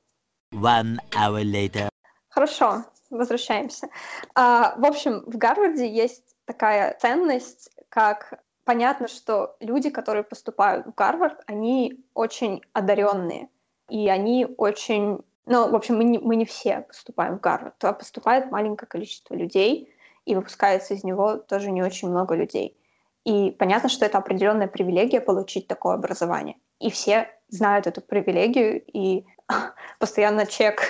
One 0.53 0.99
hour 1.13 1.43
later. 1.45 1.89
Хорошо, 2.29 2.85
возвращаемся. 3.11 3.89
А, 4.35 4.75
в 4.77 4.85
общем, 4.85 5.23
в 5.27 5.37
Гарварде 5.37 5.89
есть 5.89 6.37
такая 6.45 6.97
ценность, 7.01 7.71
как 7.89 8.41
понятно, 8.65 9.09
что 9.09 9.57
люди, 9.61 9.91
которые 9.91 10.25
поступают 10.25 10.87
в 10.87 10.95
Гарвард, 10.95 11.41
они 11.47 12.05
очень 12.15 12.63
одаренные, 12.73 13.49
и 13.89 14.09
они 14.09 14.47
очень... 14.57 15.21
Ну, 15.47 15.71
в 15.71 15.75
общем, 15.75 15.97
мы 15.97 16.05
не, 16.05 16.19
мы 16.19 16.37
не 16.37 16.45
все 16.45 16.81
поступаем 16.81 17.39
в 17.39 17.41
Гарвард, 17.41 17.79
то 17.79 17.93
поступает 17.93 18.51
маленькое 18.51 18.89
количество 18.89 19.35
людей, 19.35 19.93
и 20.25 20.35
выпускается 20.35 20.95
из 20.95 21.05
него 21.05 21.37
тоже 21.37 21.71
не 21.71 21.83
очень 21.83 22.09
много 22.09 22.35
людей. 22.35 22.77
И 23.25 23.51
понятно, 23.51 23.89
что 23.89 24.05
это 24.07 24.19
определенная 24.19 24.69
привилегия 24.69 25.21
получить 25.21 25.67
такое 25.67 25.95
образование. 25.95 26.57
И 26.79 26.91
все 26.91 27.29
знают 27.49 27.87
эту 27.87 28.01
привилегию, 28.01 28.83
и 28.87 29.27
постоянно 29.99 30.47
чек 30.47 30.83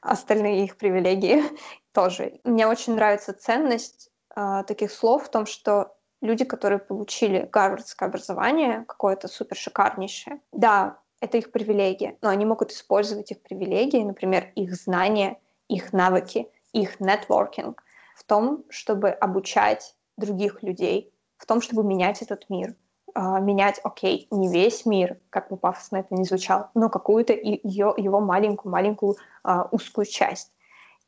остальные 0.00 0.64
их 0.64 0.76
привилегии 0.76 1.42
тоже. 1.92 2.40
Мне 2.44 2.66
очень 2.66 2.94
нравится 2.94 3.32
ценность 3.32 4.10
э, 4.34 4.64
таких 4.66 4.90
слов 4.90 5.24
в 5.24 5.30
том, 5.30 5.46
что 5.46 5.96
люди, 6.20 6.44
которые 6.44 6.78
получили 6.78 7.48
гарвардское 7.50 8.08
образование, 8.08 8.84
какое-то 8.86 9.28
супер 9.28 9.56
шикарнейшее, 9.56 10.40
да, 10.52 10.98
это 11.20 11.38
их 11.38 11.52
привилегия, 11.52 12.18
но 12.20 12.30
они 12.30 12.44
могут 12.44 12.72
использовать 12.72 13.30
их 13.30 13.42
привилегии, 13.42 14.02
например, 14.02 14.50
их 14.56 14.74
знания, 14.74 15.38
их 15.68 15.92
навыки, 15.92 16.48
их 16.72 17.00
нетворкинг 17.00 17.82
в 18.16 18.24
том, 18.24 18.64
чтобы 18.68 19.10
обучать 19.10 19.94
других 20.16 20.62
людей, 20.62 21.12
в 21.36 21.46
том, 21.46 21.60
чтобы 21.60 21.84
менять 21.84 22.22
этот 22.22 22.48
мир, 22.50 22.74
менять, 23.14 23.80
окей, 23.82 24.26
не 24.30 24.48
весь 24.48 24.86
мир, 24.86 25.18
как 25.30 25.48
бы 25.48 25.56
пафосно 25.56 25.98
это 25.98 26.14
не 26.14 26.24
звучало, 26.24 26.70
но 26.74 26.88
какую-то 26.88 27.32
ее, 27.32 27.94
его 27.96 28.20
маленькую-маленькую 28.20 29.16
а, 29.42 29.68
узкую 29.70 30.06
часть. 30.06 30.52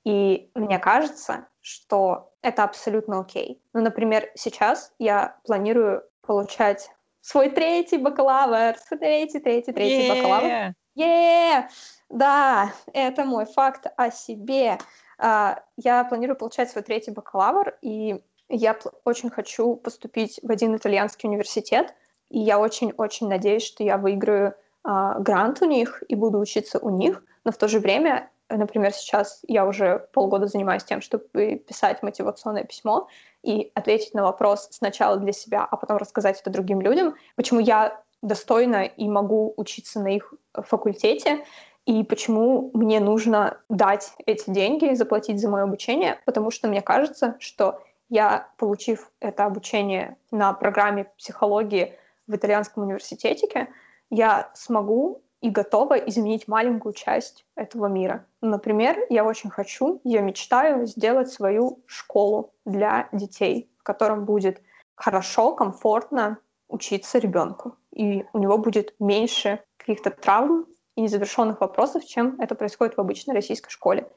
И 0.05 0.51
мне 0.55 0.79
кажется, 0.79 1.49
что 1.61 2.33
это 2.43 2.65
абсолютно 2.65 3.21
окей. 3.21 3.63
Ну, 3.73 3.81
например, 3.81 4.31
сейчас 4.35 4.93
я 4.99 5.39
планирую 5.45 6.03
получать 6.21 6.91
свой 7.23 7.49
третий 7.49 7.97
бакалавр, 7.97 8.77
третий, 8.91 9.41
третий, 9.41 9.73
третий 9.73 10.09
yeah. 10.09 10.17
бакалавр. 10.17 10.75
Yeah! 10.97 11.65
Да, 12.11 12.73
это 12.93 13.25
мой 13.25 13.47
факт 13.47 13.87
о 13.97 14.11
себе. 14.11 14.79
Uh, 15.19 15.59
я 15.77 16.05
планирую 16.05 16.37
получать 16.37 16.71
свой 16.71 16.85
третий 16.85 17.13
бакалавр, 17.13 17.79
и 17.81 18.23
я 18.55 18.77
очень 19.05 19.31
хочу 19.31 19.77
поступить 19.77 20.41
в 20.43 20.51
один 20.51 20.77
итальянский 20.77 21.29
университет, 21.29 21.95
и 22.31 22.39
я 22.39 22.59
очень-очень 22.59 23.29
надеюсь, 23.29 23.65
что 23.65 23.85
я 23.85 23.99
выиграю 23.99 24.55
э, 24.87 25.15
грант 25.19 25.63
у 25.63 25.67
них 25.67 26.03
и 26.09 26.15
буду 26.15 26.39
учиться 26.39 26.79
у 26.79 26.91
них, 26.91 27.23
но 27.45 27.53
в 27.53 27.57
то 27.57 27.69
же 27.69 27.81
время 27.81 28.31
например, 28.51 28.93
сейчас 28.93 29.41
я 29.49 29.67
уже 29.67 30.07
полгода 30.13 30.47
занимаюсь 30.47 30.85
тем, 30.85 31.01
чтобы 31.01 31.57
писать 31.67 32.03
мотивационное 32.03 32.65
письмо 32.65 33.09
и 33.43 33.71
ответить 33.75 34.15
на 34.15 34.23
вопрос 34.23 34.69
сначала 34.71 35.17
для 35.17 35.33
себя, 35.33 35.67
а 35.69 35.77
потом 35.77 35.97
рассказать 35.97 36.41
это 36.41 36.51
другим 36.51 36.81
людям, 36.81 37.15
почему 37.37 37.61
я 37.61 38.01
достойна 38.23 38.85
и 38.85 39.09
могу 39.09 39.55
учиться 39.57 40.01
на 40.01 40.09
их 40.09 40.33
факультете, 40.55 41.45
и 41.85 42.03
почему 42.03 42.71
мне 42.73 43.01
нужно 43.01 43.59
дать 43.69 44.13
эти 44.25 44.49
деньги, 44.49 44.95
заплатить 44.95 45.41
за 45.41 45.51
мое 45.51 45.65
обучение, 45.65 46.19
потому 46.25 46.51
что 46.51 46.69
мне 46.69 46.81
кажется, 46.81 47.37
что 47.39 47.83
я, 48.15 48.49
получив 48.59 49.11
это 49.19 49.45
обучение 49.45 50.17
на 50.31 50.53
программе 50.53 51.07
психологии 51.19 51.99
в 52.29 52.37
итальянском 52.37 52.85
университете, 52.85 53.69
я 54.09 54.51
смогу 54.55 55.21
и 55.41 55.51
готова 55.51 55.95
изменить 55.95 56.47
маленькую 56.47 56.93
часть 56.93 57.45
этого 57.57 57.87
мира. 57.87 58.25
Например, 58.41 58.97
я 59.11 59.25
очень 59.25 59.51
хочу, 59.51 60.01
я 60.05 60.21
мечтаю 60.21 60.87
сделать 60.87 61.33
свою 61.33 61.83
школу 61.87 62.53
для 62.65 63.09
детей, 63.11 63.69
в 63.81 63.83
котором 63.83 64.25
будет 64.25 64.63
хорошо, 64.95 65.53
комфортно 65.53 66.39
учиться 66.69 67.19
ребенку. 67.19 67.77
И 67.91 68.25
у 68.33 68.39
него 68.39 68.59
будет 68.59 68.95
меньше 69.01 69.59
каких-то 69.77 70.11
травм 70.11 70.67
и 70.95 71.01
незавершенных 71.01 71.61
вопросов, 71.61 72.05
чем 72.05 72.41
это 72.41 72.55
происходит 72.55 72.97
в 72.97 73.01
обычной 73.01 73.35
российской 73.35 73.71
школе. 73.71 74.09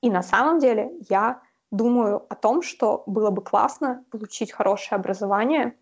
И 0.00 0.10
на 0.10 0.24
самом 0.24 0.58
деле 0.58 0.90
я 1.08 1.40
думаю 1.70 2.24
о 2.28 2.34
том, 2.34 2.62
что 2.62 3.02
было 3.06 3.30
бы 3.30 3.42
классно 3.42 4.04
получить 4.10 4.52
хорошее 4.52 4.98
образование 4.98 5.76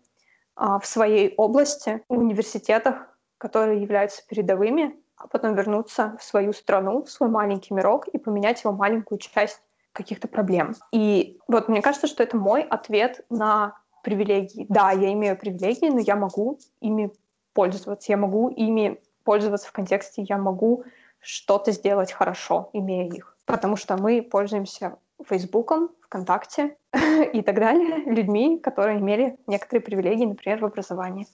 а, 0.55 0.79
в 0.79 0.85
своей 0.85 1.33
области, 1.35 2.03
в 2.09 2.17
университетах, 2.17 3.07
которые 3.37 3.81
являются 3.81 4.25
передовыми, 4.27 4.95
а 5.15 5.27
потом 5.27 5.55
вернуться 5.55 6.17
в 6.19 6.23
свою 6.23 6.53
страну, 6.53 7.03
в 7.03 7.09
свой 7.09 7.29
маленький 7.29 7.73
мирок 7.73 8.07
и 8.07 8.17
поменять 8.17 8.63
его 8.63 8.73
маленькую 8.73 9.19
часть 9.19 9.61
каких-то 9.93 10.27
проблем. 10.27 10.75
И 10.91 11.39
вот 11.47 11.69
мне 11.69 11.81
кажется, 11.81 12.07
что 12.07 12.23
это 12.23 12.35
мой 12.35 12.61
ответ 12.63 13.25
на 13.29 13.77
привилегии. 14.03 14.65
Да, 14.69 14.91
я 14.91 15.13
имею 15.13 15.37
привилегии, 15.37 15.89
но 15.89 15.99
я 15.99 16.15
могу 16.15 16.59
ими 16.81 17.11
пользоваться, 17.53 18.11
я 18.11 18.17
могу 18.17 18.49
ими 18.49 18.99
пользоваться 19.23 19.67
в 19.67 19.71
контексте, 19.71 20.23
я 20.23 20.37
могу 20.37 20.83
что-то 21.19 21.71
сделать 21.71 22.11
хорошо, 22.11 22.69
имея 22.73 23.09
их. 23.09 23.37
Потому 23.45 23.75
что 23.77 23.95
мы 23.97 24.21
пользуемся 24.21 24.97
Фейсбуком, 25.27 25.89
ВКонтакте 26.01 26.77
и 27.33 27.41
так 27.41 27.55
далее, 27.55 28.03
людьми, 28.05 28.59
которые 28.59 28.99
имели 28.99 29.37
некоторые 29.47 29.81
привилегии, 29.81 30.25
например, 30.25 30.59
в 30.59 30.65
образовании. 30.65 31.27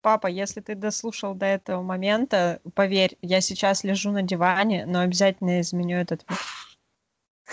Папа, 0.00 0.26
если 0.26 0.60
ты 0.60 0.74
дослушал 0.74 1.34
до 1.34 1.46
этого 1.46 1.80
момента, 1.82 2.60
поверь, 2.74 3.16
я 3.22 3.40
сейчас 3.40 3.84
лежу 3.84 4.10
на 4.10 4.22
диване, 4.22 4.84
но 4.84 5.00
обязательно 5.00 5.60
изменю 5.60 5.98
этот 5.98 6.24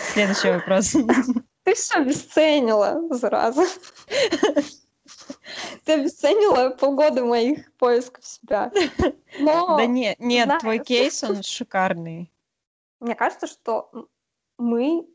Следующий 0.00 0.50
вопрос. 0.50 0.92
Ты 1.64 1.74
все 1.74 1.98
обесценила, 1.98 3.00
зараза. 3.10 3.64
Ты 5.84 5.92
обесценила 5.92 6.70
полгода 6.70 7.24
моих 7.24 7.72
поисков 7.74 8.24
себя. 8.24 8.72
Но, 9.38 9.76
да 9.76 9.86
нет, 9.86 10.18
нет, 10.18 10.46
знаешь, 10.46 10.60
твой 10.60 10.78
кейс, 10.78 11.22
он 11.22 11.42
шикарный. 11.42 12.32
Мне 12.98 13.14
кажется, 13.14 13.46
что 13.46 14.08
мы 14.58 15.06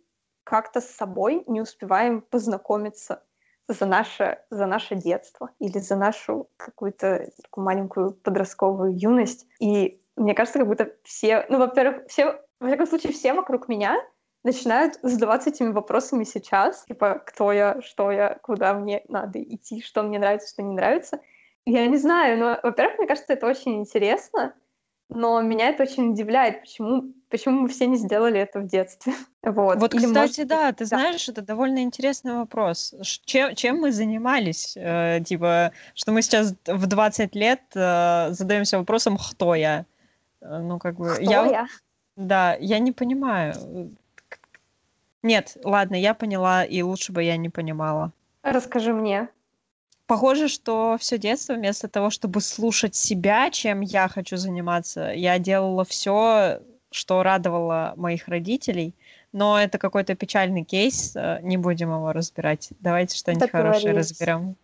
как-то 0.45 0.79
с 0.79 0.89
собой 0.89 1.43
не 1.47 1.59
успеваем 1.59 2.21
познакомиться 2.21 3.21
за 3.67 3.85
наше, 3.85 4.39
за 4.49 4.67
наше 4.67 4.95
детство 4.95 5.49
или 5.59 5.79
за 5.79 5.95
нашу 5.95 6.49
какую-то 6.57 7.29
маленькую 7.57 8.11
подростковую 8.13 8.97
юность. 8.97 9.47
И 9.59 9.99
мне 10.15 10.33
кажется, 10.33 10.59
как 10.59 10.67
будто 10.67 10.93
все, 11.03 11.45
ну, 11.49 11.57
во-первых, 11.57 12.07
все, 12.07 12.41
во 12.59 12.67
всяком 12.67 12.85
случае, 12.87 13.11
все 13.11 13.33
вокруг 13.33 13.67
меня 13.67 13.97
начинают 14.43 14.99
задаваться 15.01 15.49
этими 15.49 15.71
вопросами 15.71 16.23
сейчас, 16.23 16.85
типа, 16.85 17.23
кто 17.25 17.51
я, 17.51 17.81
что 17.81 18.11
я, 18.11 18.37
куда 18.43 18.75
мне 18.75 19.03
надо 19.07 19.41
идти, 19.41 19.81
что 19.81 20.03
мне 20.03 20.19
нравится, 20.19 20.49
что 20.49 20.61
не 20.61 20.75
нравится. 20.75 21.19
Я 21.65 21.87
не 21.87 21.97
знаю, 21.97 22.37
но, 22.37 22.59
во-первых, 22.61 22.99
мне 22.99 23.07
кажется, 23.07 23.33
это 23.33 23.47
очень 23.47 23.79
интересно, 23.79 24.53
но 25.09 25.41
меня 25.41 25.69
это 25.69 25.83
очень 25.83 26.11
удивляет, 26.11 26.61
почему, 26.61 27.13
почему 27.29 27.61
мы 27.61 27.69
все 27.69 27.87
не 27.87 27.97
сделали 27.97 28.39
это 28.39 28.59
в 28.59 28.67
детстве. 28.67 29.13
Вот, 29.47 29.77
вот 29.77 29.93
Или 29.93 30.07
кстати, 30.07 30.39
может... 30.39 30.47
да, 30.47 30.71
ты 30.71 30.85
да. 30.85 30.85
знаешь, 30.85 31.29
это 31.29 31.43
довольно 31.43 31.83
интересный 31.83 32.33
вопрос. 32.33 32.95
Чем, 33.25 33.53
чем 33.53 33.77
мы 33.77 33.91
занимались? 33.91 34.75
Э, 34.75 35.19
типа, 35.23 35.71
что 35.93 36.11
мы 36.11 36.23
сейчас 36.23 36.55
в 36.65 36.87
20 36.87 37.35
лет 37.35 37.61
э, 37.75 38.29
задаемся 38.31 38.79
вопросом, 38.79 39.17
кто 39.17 39.53
я? 39.53 39.85
Э, 40.41 40.57
ну, 40.57 40.79
как 40.79 40.95
бы... 40.95 41.13
Кто 41.13 41.21
я? 41.21 41.45
я? 41.45 41.67
Да, 42.15 42.57
я 42.59 42.79
не 42.79 42.91
понимаю. 42.91 43.53
Нет, 45.21 45.57
ладно, 45.63 45.93
я 45.93 46.15
поняла, 46.15 46.63
и 46.63 46.81
лучше 46.81 47.11
бы 47.11 47.21
я 47.21 47.37
не 47.37 47.49
понимала. 47.49 48.11
Расскажи 48.41 48.93
мне. 48.93 49.29
Похоже, 50.07 50.47
что 50.47 50.97
все 50.99 51.17
детство 51.17 51.53
вместо 51.53 51.87
того, 51.87 52.11
чтобы 52.11 52.41
слушать 52.41 52.95
себя, 52.95 53.49
чем 53.49 53.81
я 53.81 54.07
хочу 54.07 54.37
заниматься, 54.37 55.11
я 55.11 55.39
делала 55.39 55.83
все, 55.83 56.61
что 56.91 57.23
радовало 57.23 57.93
моих 57.97 58.27
родителей. 58.27 58.93
Но 59.31 59.59
это 59.59 59.77
какой-то 59.77 60.15
печальный 60.15 60.63
кейс, 60.63 61.15
э, 61.15 61.39
не 61.41 61.57
будем 61.57 61.91
его 61.91 62.13
разбирать. 62.13 62.69
Давайте 62.79 63.17
что-нибудь 63.17 63.51
хорошее 63.51 63.93
разберем. 63.93 64.55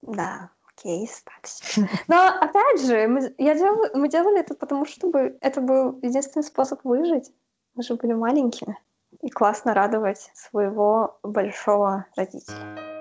Да, 0.00 0.50
кейс 0.76 1.22
так 1.24 1.84
Но 2.08 2.28
опять 2.28 2.86
же, 2.86 3.08
мы, 3.08 3.34
я 3.38 3.54
делала, 3.54 3.90
мы 3.94 4.08
делали 4.08 4.40
это 4.40 4.54
потому, 4.54 4.86
чтобы 4.86 5.36
это 5.40 5.60
был 5.60 5.98
единственный 6.02 6.42
способ 6.44 6.84
выжить. 6.84 7.32
Мы 7.74 7.82
же 7.82 7.96
были 7.96 8.12
маленькими. 8.12 8.78
И 9.20 9.28
классно 9.28 9.74
радовать 9.74 10.30
своего 10.34 11.18
большого 11.22 12.06
родителя. 12.16 12.93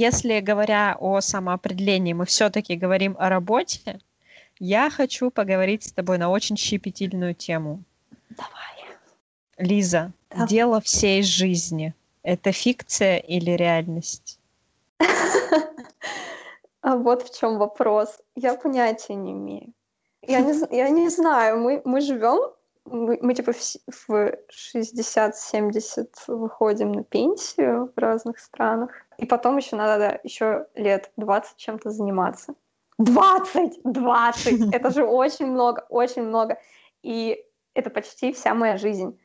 Если 0.00 0.40
говоря 0.40 0.96
о 0.98 1.20
самоопределении, 1.20 2.14
мы 2.14 2.24
все-таки 2.24 2.74
говорим 2.74 3.16
о 3.18 3.28
работе, 3.28 4.00
я 4.58 4.88
хочу 4.88 5.30
поговорить 5.30 5.84
с 5.84 5.92
тобой 5.92 6.16
на 6.16 6.30
очень 6.30 6.56
щепетильную 6.56 7.34
тему. 7.34 7.82
Давай. 8.30 8.96
Лиза, 9.58 10.12
да. 10.30 10.46
дело 10.46 10.80
всей 10.80 11.22
жизни– 11.22 11.94
это 12.22 12.50
фикция 12.50 13.18
или 13.18 13.50
реальность? 13.50 14.38
А 16.82 16.96
вот 16.96 17.22
в 17.22 17.38
чем 17.38 17.58
вопрос. 17.58 18.08
Я 18.34 18.54
понятия 18.54 19.14
не 19.14 19.32
имею. 19.32 19.74
Я 20.22 20.40
не, 20.40 20.54
я 20.74 20.88
не 20.88 21.10
знаю, 21.10 21.58
мы, 21.58 21.82
мы 21.84 22.00
живем 22.00 22.54
мы, 22.84 23.18
мы 23.20 23.34
типа 23.34 23.52
в, 23.52 23.58
в 24.08 24.32
60-70 24.50 26.08
выходим 26.28 26.92
на 26.92 27.04
пенсию 27.04 27.92
в 27.94 27.98
разных 27.98 28.38
странах. 28.38 28.90
И 29.18 29.26
потом 29.26 29.56
еще 29.56 29.76
надо 29.76 30.20
еще 30.24 30.66
лет 30.74 31.10
20 31.16 31.56
чем-то 31.56 31.90
заниматься. 31.90 32.54
20! 32.98 33.80
20! 33.84 34.74
Это 34.74 34.90
же 34.90 35.04
очень 35.04 35.46
много, 35.46 35.86
очень 35.88 36.22
много. 36.22 36.58
И 37.02 37.44
это 37.74 37.90
почти 37.90 38.32
вся 38.32 38.54
моя 38.54 38.76
жизнь. 38.76 39.18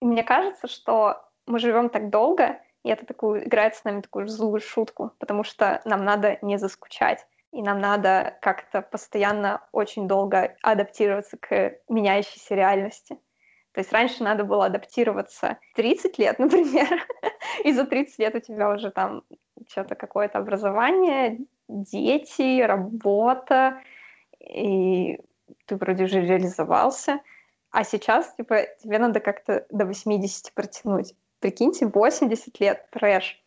И 0.00 0.04
мне 0.04 0.22
кажется, 0.22 0.66
что 0.66 1.24
мы 1.46 1.58
живем 1.58 1.88
так 1.88 2.10
долго, 2.10 2.60
и 2.82 2.90
это 2.90 3.06
такую, 3.06 3.46
играет 3.46 3.74
с 3.74 3.84
нами 3.84 4.00
такую 4.00 4.28
злую 4.28 4.60
шутку, 4.60 5.12
потому 5.18 5.44
что 5.44 5.80
нам 5.84 6.04
надо 6.04 6.38
не 6.42 6.58
заскучать 6.58 7.26
и 7.52 7.62
нам 7.62 7.80
надо 7.80 8.38
как-то 8.40 8.82
постоянно 8.82 9.60
очень 9.72 10.08
долго 10.08 10.56
адаптироваться 10.62 11.36
к 11.36 11.74
меняющейся 11.88 12.54
реальности. 12.54 13.18
То 13.72 13.80
есть 13.80 13.92
раньше 13.92 14.24
надо 14.24 14.44
было 14.44 14.66
адаптироваться 14.66 15.58
30 15.74 16.18
лет, 16.18 16.38
например, 16.38 17.06
и 17.64 17.72
за 17.72 17.84
30 17.84 18.18
лет 18.18 18.34
у 18.34 18.40
тебя 18.40 18.70
уже 18.70 18.90
там 18.90 19.22
что-то 19.68 19.94
какое-то 19.94 20.38
образование, 20.38 21.38
дети, 21.68 22.62
работа, 22.62 23.80
и 24.40 25.20
ты 25.66 25.76
вроде 25.76 26.04
уже 26.04 26.20
реализовался. 26.20 27.20
А 27.70 27.84
сейчас, 27.84 28.34
типа, 28.34 28.66
тебе 28.82 28.98
надо 28.98 29.20
как-то 29.20 29.66
до 29.70 29.86
80 29.86 30.52
протянуть. 30.54 31.14
Прикиньте, 31.40 31.86
80 31.86 32.60
лет 32.60 32.86
трэш. 32.90 33.41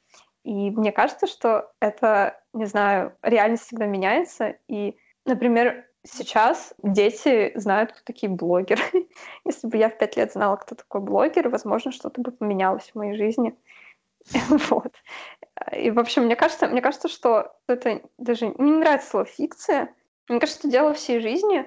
И 0.46 0.70
мне 0.70 0.92
кажется, 0.92 1.26
что 1.26 1.72
это, 1.80 2.40
не 2.54 2.66
знаю, 2.66 3.18
реальность 3.24 3.64
всегда 3.64 3.88
меняется. 3.88 4.58
И, 4.68 4.96
например, 5.26 5.88
сейчас 6.04 6.76
дети 6.84 7.52
знают, 7.56 7.94
кто 7.94 8.02
такие 8.04 8.32
блогеры. 8.32 8.84
Если 9.44 9.68
бы 9.68 9.76
я 9.78 9.90
в 9.90 9.98
пять 9.98 10.16
лет 10.18 10.34
знала, 10.34 10.58
кто 10.58 10.76
такой 10.76 11.02
блогер, 11.02 11.50
возможно, 11.50 11.92
что-то 11.92 12.22
бы 12.22 12.32
поменялось 12.32 12.92
в 12.92 12.96
моей 12.96 13.18
жизни. 13.18 13.58
Вот. 14.70 14.94
И, 15.72 15.90
в 15.90 16.00
общем, 16.00 16.24
мне 16.24 16.36
кажется, 16.36 16.68
мне 16.68 16.82
кажется, 16.82 17.08
что 17.08 17.56
это 17.68 18.02
даже 18.20 18.48
не 18.48 18.72
нравится 18.72 19.10
слово 19.10 19.26
фикция. 19.26 19.96
Мне 20.28 20.40
кажется, 20.40 20.60
это 20.60 20.70
дело 20.70 20.94
всей 20.94 21.22
жизни, 21.22 21.66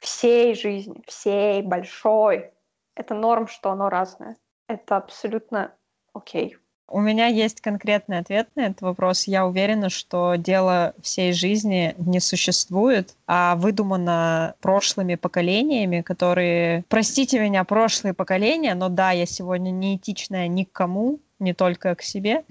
всей 0.00 0.54
жизни, 0.54 1.02
всей 1.06 1.62
большой. 1.62 2.52
Это 2.94 3.14
норм, 3.14 3.46
что 3.46 3.70
оно 3.70 3.88
разное. 3.88 4.36
Это 4.68 4.96
абсолютно 4.96 5.74
окей. 6.12 6.59
У 6.92 6.98
меня 6.98 7.28
есть 7.28 7.60
конкретный 7.60 8.18
ответ 8.18 8.48
на 8.56 8.66
этот 8.66 8.82
вопрос. 8.82 9.28
Я 9.28 9.46
уверена, 9.46 9.90
что 9.90 10.34
дело 10.34 10.92
всей 11.00 11.32
жизни 11.32 11.94
не 11.98 12.18
существует, 12.18 13.14
а 13.28 13.54
выдумано 13.54 14.56
прошлыми 14.60 15.14
поколениями, 15.14 16.00
которые, 16.00 16.82
простите 16.88 17.38
меня, 17.38 17.62
прошлые 17.62 18.12
поколения, 18.12 18.74
но 18.74 18.88
да, 18.88 19.12
я 19.12 19.24
сегодня 19.24 19.70
не 19.70 19.96
этичная 19.96 20.48
ни 20.48 20.64
к 20.64 20.72
кому, 20.72 21.20
не 21.38 21.54
только 21.54 21.94
к 21.94 22.02
себе, 22.02 22.42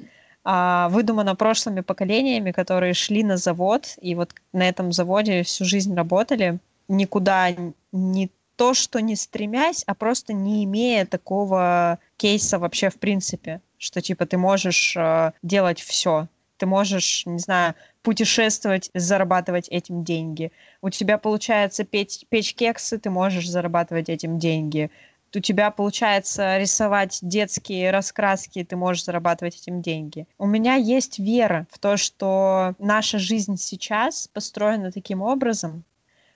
а 0.45 0.87
выдумано 0.87 1.35
прошлыми 1.35 1.81
поколениями, 1.81 2.51
которые 2.51 2.93
шли 2.93 3.25
на 3.25 3.35
завод 3.35 3.95
и 3.99 4.15
вот 4.15 4.33
на 4.53 4.69
этом 4.69 4.93
заводе 4.93 5.43
всю 5.43 5.65
жизнь 5.65 5.93
работали, 5.93 6.59
никуда 6.87 7.49
не 7.91 8.31
то, 8.55 8.73
что 8.73 9.01
не 9.01 9.17
стремясь, 9.17 9.83
а 9.85 9.95
просто 9.95 10.31
не 10.31 10.63
имея 10.63 11.05
такого 11.05 11.99
кейса 12.15 12.57
вообще 12.57 12.89
в 12.89 12.99
принципе 12.99 13.59
что 13.79 14.01
типа 14.01 14.27
ты 14.27 14.37
можешь 14.37 14.95
э, 14.95 15.31
делать 15.41 15.79
все. 15.81 16.27
Ты 16.57 16.65
можешь, 16.65 17.25
не 17.25 17.39
знаю, 17.39 17.73
путешествовать, 18.03 18.91
зарабатывать 18.93 19.69
этим 19.69 20.03
деньги. 20.03 20.51
У 20.81 20.89
тебя 20.89 21.17
получается 21.17 21.85
печь, 21.85 22.25
печь 22.29 22.53
кексы, 22.53 22.99
ты 22.99 23.09
можешь 23.09 23.49
зарабатывать 23.49 24.09
этим 24.09 24.37
деньги. 24.37 24.91
У 25.33 25.39
тебя 25.39 25.71
получается 25.71 26.57
рисовать 26.57 27.19
детские 27.21 27.91
раскраски, 27.91 28.63
ты 28.63 28.75
можешь 28.75 29.05
зарабатывать 29.05 29.55
этим 29.55 29.81
деньги. 29.81 30.27
У 30.37 30.47
меня 30.47 30.75
есть 30.75 31.19
вера 31.19 31.67
в 31.71 31.77
то, 31.77 31.97
что 31.97 32.73
наша 32.79 33.19
жизнь 33.19 33.55
сейчас 33.55 34.27
построена 34.27 34.91
таким 34.91 35.21
образом, 35.21 35.83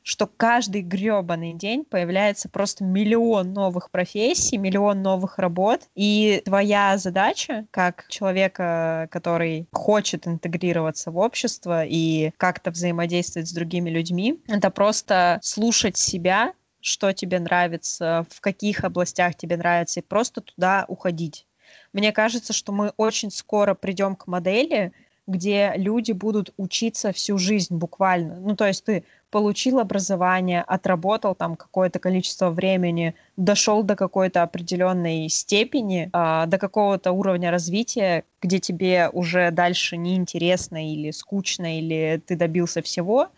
что 0.03 0.27
каждый 0.27 0.81
гребаный 0.81 1.53
день 1.53 1.85
появляется 1.85 2.49
просто 2.49 2.83
миллион 2.83 3.53
новых 3.53 3.89
профессий, 3.89 4.57
миллион 4.57 5.01
новых 5.01 5.39
работ, 5.39 5.81
и 5.95 6.41
твоя 6.45 6.97
задача, 6.97 7.65
как 7.71 8.05
человека, 8.09 9.07
который 9.11 9.67
хочет 9.71 10.27
интегрироваться 10.27 11.11
в 11.11 11.17
общество 11.17 11.83
и 11.85 12.31
как-то 12.37 12.71
взаимодействовать 12.71 13.49
с 13.49 13.53
другими 13.53 13.89
людьми, 13.89 14.41
это 14.47 14.69
просто 14.69 15.39
слушать 15.41 15.97
себя, 15.97 16.53
что 16.81 17.13
тебе 17.13 17.39
нравится, 17.39 18.25
в 18.29 18.41
каких 18.41 18.83
областях 18.83 19.35
тебе 19.35 19.55
нравится, 19.55 20.01
и 20.01 20.03
просто 20.03 20.41
туда 20.41 20.85
уходить. 20.87 21.47
Мне 21.93 22.11
кажется, 22.11 22.51
что 22.51 22.71
мы 22.73 22.91
очень 22.97 23.31
скоро 23.31 23.73
придем 23.73 24.15
к 24.15 24.27
модели, 24.27 24.91
где 25.25 25.71
люди 25.75 26.11
будут 26.11 26.53
учиться 26.57 27.13
всю 27.13 27.37
жизнь 27.37 27.75
буквально. 27.75 28.39
Ну, 28.41 28.55
то 28.57 28.67
есть 28.67 28.83
ты 28.83 29.05
получил 29.33 29.79
образование, 29.79 30.61
отработал 30.61 31.33
там 31.33 31.55
какое-то 31.55 31.97
количество 31.97 32.51
времени, 32.51 33.15
дошел 33.35 33.81
до 33.81 33.95
какой-то 33.95 34.43
определенной 34.43 35.27
степени, 35.27 36.11
э, 36.13 36.45
до 36.45 36.59
какого-то 36.59 37.11
уровня 37.11 37.49
развития, 37.49 38.25
где 38.43 38.59
тебе 38.59 39.09
уже 39.11 39.49
дальше 39.49 39.97
неинтересно 39.97 40.93
или 40.93 41.09
скучно, 41.09 41.79
или 41.79 42.21
ты 42.27 42.35
добился 42.35 42.83
всего, 42.83 43.29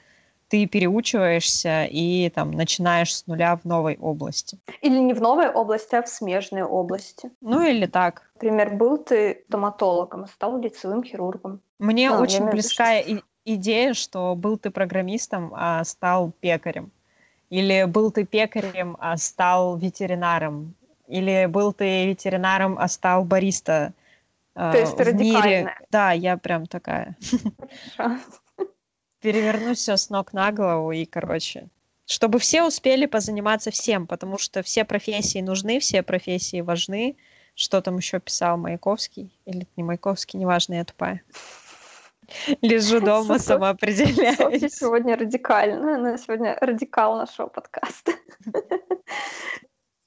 ты 0.50 0.68
переучиваешься 0.68 1.86
и 1.90 2.30
там 2.30 2.52
начинаешь 2.52 3.16
с 3.16 3.28
нуля 3.28 3.56
в 3.56 3.64
новой 3.64 3.98
области. 4.02 4.60
Или 4.82 5.00
не 5.00 5.14
в 5.14 5.22
новой 5.22 5.48
области, 5.48 5.96
а 5.96 6.02
в 6.02 6.10
смежной 6.10 6.64
области. 6.64 7.32
Ну 7.40 7.66
или 7.66 7.86
так. 7.86 8.24
Например, 8.36 8.76
был 8.76 8.98
ты 8.98 9.46
стоматологом, 9.48 10.24
а 10.26 10.28
стал 10.28 10.60
лицевым 10.60 11.06
хирургом. 11.06 11.62
Мне 11.80 12.10
ну, 12.10 12.20
очень 12.20 12.50
близкая 12.50 13.00
и 13.00 13.22
идея, 13.46 13.94
что 13.94 14.36
был 14.36 14.58
ты 14.58 14.72
программистом, 14.72 15.54
а 15.56 15.84
стал 15.84 16.32
пекарем. 16.40 16.92
Или 17.50 17.86
был 17.86 18.12
ты 18.12 18.26
пекарем, 18.26 18.98
а 19.00 19.18
стал 19.18 19.78
ветеринаром. 19.78 20.74
Или 21.08 21.46
был 21.46 21.72
ты 21.72 22.08
ветеринаром, 22.08 22.78
а 22.80 22.88
стал 22.88 23.24
бариста. 23.24 23.94
Э, 24.56 24.72
То 24.72 24.80
есть 24.80 24.98
ты 24.98 25.12
в 25.12 25.16
мире. 25.16 25.76
Да, 25.92 26.12
я 26.12 26.38
прям 26.38 26.66
такая. 26.66 27.16
Переверну 29.22 29.74
все 29.76 29.98
с 29.98 30.10
ног 30.10 30.34
на 30.34 30.52
голову 30.52 30.92
и, 30.92 31.06
короче, 31.06 31.68
чтобы 32.06 32.40
все 32.40 32.64
успели 32.64 33.06
позаниматься 33.06 33.72
всем, 33.72 34.06
потому 34.06 34.38
что 34.38 34.62
все 34.62 34.86
профессии 34.86 35.42
нужны, 35.42 35.80
все 35.80 36.04
профессии 36.04 36.62
важны. 36.62 37.16
Что 37.56 37.82
там 37.82 37.98
еще 37.98 38.20
писал 38.20 38.58
Маяковский? 38.58 39.32
Или 39.46 39.66
не 39.78 39.84
Маяковский, 39.84 40.38
неважно, 40.38 40.74
я 40.74 40.84
тупая. 40.84 41.22
Лежу 42.62 43.00
дома, 43.00 43.40
самоопределяюсь. 43.40 44.74
Сегодня 44.74 45.18
радикально. 45.18 45.96
Она 45.96 46.18
сегодня 46.18 46.58
радикал 46.60 47.18
нашего 47.18 47.48
подкаста. 47.48 48.14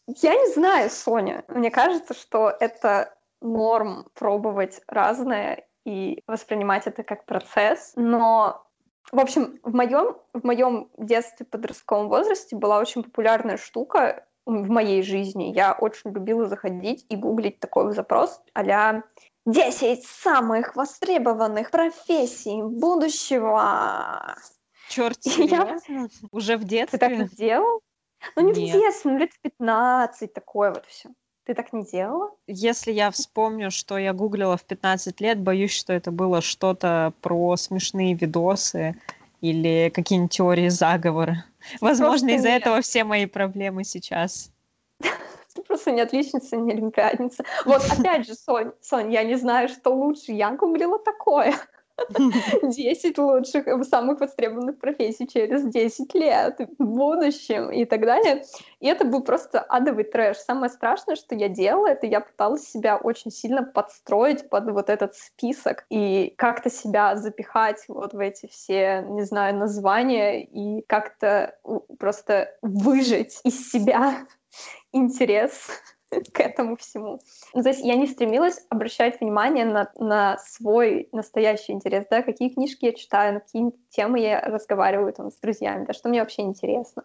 Я 0.07 0.35
не 0.35 0.53
знаю, 0.55 0.91
Соня. 0.91 1.45
Мне 1.49 1.71
кажется, 1.71 2.15
что 2.15 2.51
это 2.61 3.15
норм 3.41 4.07
пробовать 4.15 4.81
разное 4.89 5.67
и 5.85 6.23
воспринимать 6.27 6.87
это 6.87 7.03
как 7.03 7.27
процесс. 7.27 7.93
Но, 7.97 8.67
в 9.13 9.21
общем, 9.21 9.59
в 9.63 9.75
моем, 9.75 10.17
в 10.33 10.45
моем 10.45 10.91
детстве, 10.97 11.47
подростковом 11.47 12.09
возрасте 12.09 12.57
была 12.57 12.79
очень 12.79 13.03
популярная 13.03 13.59
штука 13.59 14.25
в 14.47 14.71
моей 14.71 15.03
жизни. 15.03 15.53
Я 15.55 15.75
очень 15.75 16.11
любила 16.11 16.47
заходить 16.47 17.05
и 17.11 17.17
гуглить 17.17 17.61
такой 17.61 17.93
запрос 17.93 18.41
а 18.55 19.03
10 19.51 20.05
самых 20.05 20.77
востребованных 20.77 21.71
профессий 21.71 22.63
будущего. 22.63 24.37
Черт, 24.91 25.19
я... 25.25 25.79
уже 26.33 26.57
в 26.57 26.65
детстве? 26.65 26.99
Ты 26.99 27.09
так 27.09 27.19
не 27.19 27.29
делал? 27.37 27.81
Ну, 28.37 28.53
не 28.53 28.63
Нет. 28.63 28.77
в 28.77 28.81
детстве, 28.81 29.11
ну, 29.13 29.19
лет 29.19 29.31
15, 29.43 30.33
такое 30.33 30.71
вот 30.71 30.85
все. 30.87 31.09
Ты 31.45 31.55
так 31.55 31.73
не 31.73 31.85
делала? 31.85 32.31
Если 32.47 32.93
я 32.93 33.11
вспомню, 33.11 33.71
что 33.71 33.97
я 33.97 34.13
гуглила 34.13 34.59
в 34.59 34.65
15 34.65 35.21
лет, 35.21 35.41
боюсь, 35.41 35.73
что 35.73 35.95
это 35.95 36.11
было 36.11 36.43
что-то 36.43 37.15
про 37.23 37.57
смешные 37.57 38.13
видосы 38.15 39.01
или 39.41 39.91
какие-нибудь 39.95 40.33
теории 40.33 40.69
заговора. 40.69 41.45
Возможно, 41.81 42.31
из-за 42.31 42.51
этого 42.51 42.83
все 42.83 43.05
мои 43.05 43.25
проблемы 43.25 43.85
сейчас 43.85 44.51
просто 45.69 45.93
не 45.93 46.01
отличница, 46.01 46.57
не 46.57 46.73
олимпиадница. 46.73 47.45
Вот 47.65 47.83
опять 47.97 48.27
же, 48.27 48.35
Сонь, 48.35 48.73
Сонь, 48.81 49.13
я 49.13 49.23
не 49.23 49.37
знаю, 49.37 49.69
что 49.69 49.91
лучше. 49.91 50.33
Я 50.33 50.51
гуглила 50.51 50.99
такое. 50.99 51.55
10 52.63 53.19
лучших, 53.19 53.67
самых 53.85 54.21
востребованных 54.21 54.79
профессий 54.79 55.27
через 55.27 55.65
10 55.65 56.15
лет 56.15 56.59
в 56.79 56.85
будущем 56.85 57.71
и 57.71 57.85
так 57.85 58.01
далее. 58.03 58.45
И 58.81 58.87
это 58.87 59.05
был 59.05 59.23
просто 59.23 59.61
адовый 59.61 60.05
трэш. 60.05 60.37
Самое 60.39 60.71
страшное, 60.71 61.17
что 61.17 61.35
я 61.35 61.49
делала, 61.49 61.89
это 61.89 62.07
я 62.07 62.21
пыталась 62.21 62.69
себя 62.69 62.97
очень 62.97 63.31
сильно 63.31 63.63
подстроить 63.63 64.49
под 64.49 64.71
вот 64.71 64.91
этот 64.91 65.17
список 65.17 65.85
и 65.91 66.35
как-то 66.37 66.71
себя 66.71 67.17
запихать 67.17 67.85
вот 67.89 68.15
в 68.15 68.19
эти 68.19 68.47
все, 68.47 69.05
не 69.09 69.23
знаю, 69.23 69.57
названия 69.57 70.45
и 70.45 70.83
как-то 70.87 71.57
просто 71.99 72.55
выжить 72.63 73.41
из 73.45 73.71
себя 73.71 74.27
интерес 74.93 75.69
к 76.33 76.41
этому 76.41 76.77
всему. 76.77 77.21
Ну, 77.55 77.63
то 77.63 77.69
есть 77.69 77.85
я 77.85 77.97
не 77.97 78.07
стремилась 78.07 78.65
обращать 78.71 79.21
внимание 79.21 79.65
на, 79.65 79.91
на 79.97 80.39
свой 80.39 81.09
настоящий 81.13 81.73
интерес, 81.73 82.07
да, 82.11 82.23
какие 82.23 82.49
книжки 82.49 82.87
я 82.87 82.93
читаю, 82.93 83.35
на 83.35 83.41
какие 83.41 83.73
темы 83.91 84.21
я 84.21 84.41
разговариваю 84.41 85.13
там, 85.13 85.31
с 85.31 85.37
друзьями, 85.37 85.85
да, 85.85 85.93
что 85.93 86.09
мне 86.09 86.21
вообще 86.21 86.43
интересно. 86.43 87.05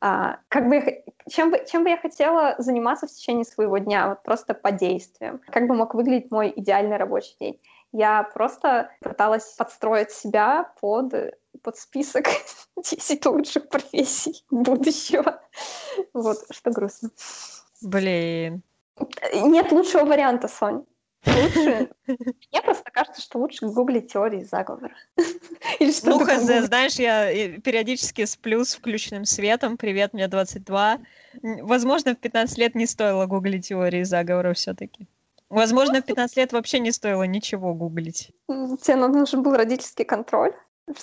А, 0.00 0.38
как 0.48 0.68
бы 0.68 1.02
чем, 1.28 1.50
бы, 1.50 1.64
чем 1.66 1.82
бы 1.82 1.90
я 1.90 1.96
хотела 1.96 2.54
заниматься 2.58 3.06
в 3.06 3.10
течение 3.10 3.44
своего 3.44 3.78
дня, 3.78 4.08
вот 4.08 4.22
просто 4.22 4.54
по 4.54 4.70
действиям. 4.70 5.40
Как 5.50 5.66
бы 5.66 5.74
мог 5.74 5.94
выглядеть 5.94 6.30
мой 6.30 6.52
идеальный 6.54 6.96
рабочий 6.96 7.36
день. 7.40 7.60
Я 7.92 8.22
просто 8.22 8.90
пыталась 9.00 9.54
подстроить 9.56 10.10
себя 10.10 10.72
под, 10.80 11.14
под 11.62 11.76
список 11.76 12.26
10 12.76 13.26
лучших 13.26 13.68
профессий 13.68 14.44
будущего. 14.50 15.40
Вот, 16.12 16.38
что 16.50 16.70
грустно. 16.70 17.10
Блин. 17.82 18.62
Нет 19.34 19.72
лучшего 19.72 20.04
варианта, 20.04 20.48
Сонь. 20.48 20.84
Лучше. 21.26 21.90
Мне 22.06 22.62
просто 22.62 22.90
кажется, 22.92 23.20
что 23.20 23.38
лучше 23.38 23.66
гуглить 23.66 24.12
теории 24.12 24.42
заговора. 24.44 24.94
Или 25.78 25.92
что 25.92 26.10
ну, 26.10 26.18
хз, 26.20 26.66
знаешь, 26.66 26.94
я 26.94 27.58
периодически 27.60 28.24
сплю 28.24 28.64
с 28.64 28.74
включенным 28.74 29.24
светом. 29.24 29.76
Привет, 29.76 30.12
мне 30.12 30.28
22. 30.28 30.98
Возможно, 31.62 32.14
в 32.14 32.18
15 32.18 32.58
лет 32.58 32.74
не 32.74 32.86
стоило 32.86 33.26
гуглить 33.26 33.68
теории 33.68 34.04
заговора 34.04 34.54
все-таки. 34.54 35.06
Возможно, 35.50 36.02
в 36.02 36.04
15 36.04 36.36
лет 36.36 36.52
вообще 36.52 36.78
не 36.78 36.92
стоило 36.92 37.22
ничего 37.22 37.74
гуглить. 37.74 38.32
Тебе 38.48 38.96
нужен 38.96 39.42
был 39.42 39.54
родительский 39.54 40.04
контроль? 40.04 40.54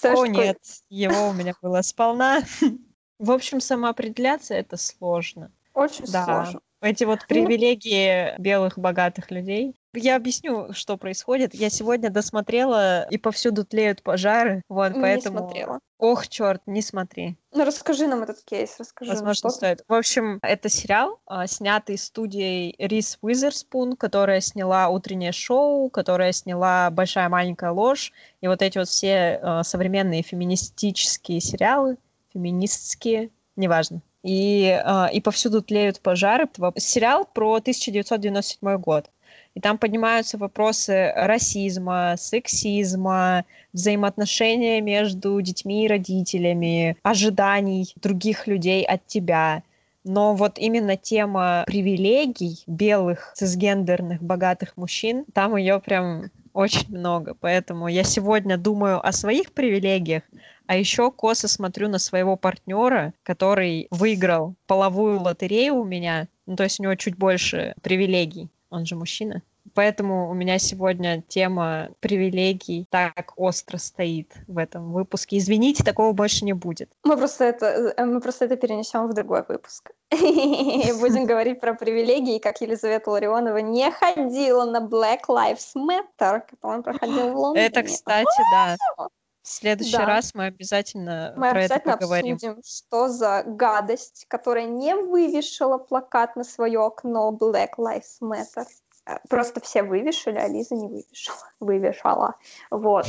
О, 0.04 0.26
нет, 0.26 0.58
его 0.90 1.30
у 1.30 1.34
меня 1.34 1.54
было 1.62 1.82
сполна. 1.82 2.42
В 3.20 3.32
общем, 3.32 3.62
самоопределяться— 3.62 4.54
это 4.56 4.78
сложно. 4.78 5.52
Очень 5.74 6.06
да. 6.12 6.26
сложно. 6.26 6.62
Эти 6.82 7.04
вот 7.04 7.20
ну 7.22 7.26
привилегии 7.28 8.40
белых 8.40 8.78
богатых 8.78 9.32
людей 9.32 9.76
Я 9.96 10.16
объясню, 10.16 10.74
что 10.74 10.98
происходит. 10.98 11.54
Я 11.54 11.70
сегодня 11.70 12.10
досмотрела, 12.10 13.08
и 13.10 13.18
повсюду 13.18 13.66
тлеют 13.66 14.04
пожары. 14.04 14.62
Вот, 14.70 14.94
Не 14.94 15.02
поэтому... 15.02 15.40
смотрела. 15.40 15.80
Ох, 15.98 16.28
черт, 16.28 16.62
не 16.66 16.82
смотри. 16.82 17.38
Ну, 17.54 17.64
расскажи 17.64 18.06
нам 18.08 18.24
этот 18.24 18.44
кейс, 18.44 18.76
расскажи 18.78 19.12
нам, 19.12 19.16
Возможно, 19.16 19.34
что 19.36 19.50
стоит. 19.50 19.84
В 19.88 19.94
общем, 19.94 20.40
это 20.42 20.68
сериал, 20.68 21.20
а, 21.26 21.48
снятый 21.48 21.98
студией 21.98 22.76
Рис 22.78 23.18
Уизерспун, 23.22 23.96
которая 23.96 24.42
сняла 24.42 24.90
«Утреннее 24.90 25.32
шоу», 25.32 25.90
которая 25.90 26.34
сняла 26.34 26.90
«Большая 26.92 27.30
маленькая 27.30 27.72
ложь», 27.72 28.12
и 28.42 28.48
вот 28.48 28.62
эти 28.62 28.78
вот 28.78 28.90
все 28.90 29.40
а, 29.42 29.64
современные 29.64 30.22
феминистические 30.22 31.40
сериалы, 31.40 31.98
феминистские, 32.34 33.30
неважно. 33.56 34.02
И, 34.22 34.82
а, 34.84 35.08
и 35.14 35.22
повсюду 35.22 35.62
тлеют 35.62 36.02
пожары. 36.02 36.50
Сериал 36.78 37.26
про 37.26 37.56
1997 37.56 38.78
год. 38.78 39.10
И 39.56 39.62
там 39.62 39.78
поднимаются 39.78 40.38
вопросы 40.38 41.14
расизма, 41.16 42.16
сексизма, 42.18 43.46
взаимоотношения 43.72 44.82
между 44.82 45.40
детьми 45.42 45.86
и 45.86 45.88
родителями, 45.88 46.98
ожиданий 47.04 47.94
других 47.96 48.48
людей 48.48 48.84
от 48.84 49.08
тебя. 49.08 49.64
Но 50.04 50.36
вот 50.36 50.60
именно 50.60 50.98
тема 50.98 51.64
привилегий 51.66 52.64
белых, 52.68 53.32
цисгендерных, 53.36 54.22
богатых 54.22 54.76
мужчин, 54.76 55.26
там 55.34 55.56
ее 55.56 55.80
прям 55.80 56.30
очень 56.54 56.96
много. 56.96 57.34
Поэтому 57.40 57.88
я 57.88 58.04
сегодня 58.04 58.58
думаю 58.58 59.06
о 59.06 59.12
своих 59.14 59.54
привилегиях, 59.54 60.24
а 60.68 60.76
еще 60.76 61.12
косо 61.12 61.48
смотрю 61.48 61.88
на 61.90 61.98
своего 61.98 62.36
партнера, 62.36 63.14
который 63.24 63.88
выиграл 63.90 64.56
половую 64.68 65.22
лотерею 65.22 65.76
у 65.76 65.86
меня. 65.86 66.28
Ну, 66.46 66.56
то 66.56 66.64
есть 66.64 66.80
у 66.80 66.84
него 66.84 66.96
чуть 66.96 67.18
больше 67.18 67.74
привилегий. 67.82 68.50
Он 68.76 68.86
же 68.86 68.96
мужчина. 68.96 69.42
Поэтому 69.74 70.30
у 70.30 70.34
меня 70.34 70.60
сегодня 70.60 71.24
тема 71.28 71.90
привилегий 72.02 72.86
так 72.90 73.34
остро 73.38 73.78
стоит 73.78 74.34
в 74.48 74.58
этом 74.58 74.92
выпуске. 74.92 75.38
Извините, 75.38 75.84
такого 75.84 76.12
больше 76.12 76.44
не 76.46 76.54
будет. 76.54 76.90
Мы 77.04 77.18
просто 77.18 77.46
это, 77.46 77.94
э, 77.98 78.06
мы 78.06 78.20
просто 78.20 78.46
это 78.46 78.58
перенесем 78.58 79.08
в 79.08 79.14
другой 79.14 79.44
выпуск. 79.48 79.92
Будем 80.12 81.26
говорить 81.32 81.62
про 81.62 81.74
привилегии, 81.74 82.40
как 82.40 82.62
Елизавета 82.62 83.10
Ларионова 83.10 83.58
не 83.58 83.90
ходила 83.92 84.66
на 84.66 84.80
Black 84.80 85.22
Lives 85.30 85.74
Matter, 85.76 86.42
который 86.42 86.76
он 86.76 86.84
проходил 86.84 87.30
в 87.32 87.38
Лондоне. 87.38 87.66
Это, 87.66 87.84
кстати, 87.84 88.42
да. 88.52 88.76
В 89.46 89.48
следующий 89.48 89.92
да. 89.92 90.08
раз 90.08 90.34
мы 90.34 90.46
обязательно 90.46 91.32
мы 91.38 91.52
про 91.52 91.60
обязательно 91.60 91.92
это 91.92 92.00
поговорим. 92.00 92.34
обсудим, 92.34 92.62
что 92.66 93.10
за 93.10 93.44
гадость, 93.46 94.26
которая 94.28 94.66
не 94.66 94.96
вывешила 94.96 95.78
плакат 95.78 96.36
на 96.36 96.44
свое 96.44 96.84
окно 96.84 97.32
Black 97.40 97.76
Lives 97.78 98.20
Matter. 98.24 98.66
Э, 99.06 99.18
просто 99.30 99.62
все 99.62 99.84
вывешали, 99.84 100.38
а 100.40 100.48
Лиза 100.48 100.74
не 100.74 100.88
вывешала. 100.88 101.38
Вывешала. 101.60 102.36
Вот. 102.72 103.06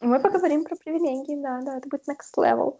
Мы 0.00 0.20
поговорим 0.20 0.64
про 0.64 0.74
привилегии, 0.74 1.36
да, 1.42 1.60
да, 1.60 1.76
это 1.76 1.86
будет 1.86 2.08
next 2.08 2.34
level. 2.38 2.78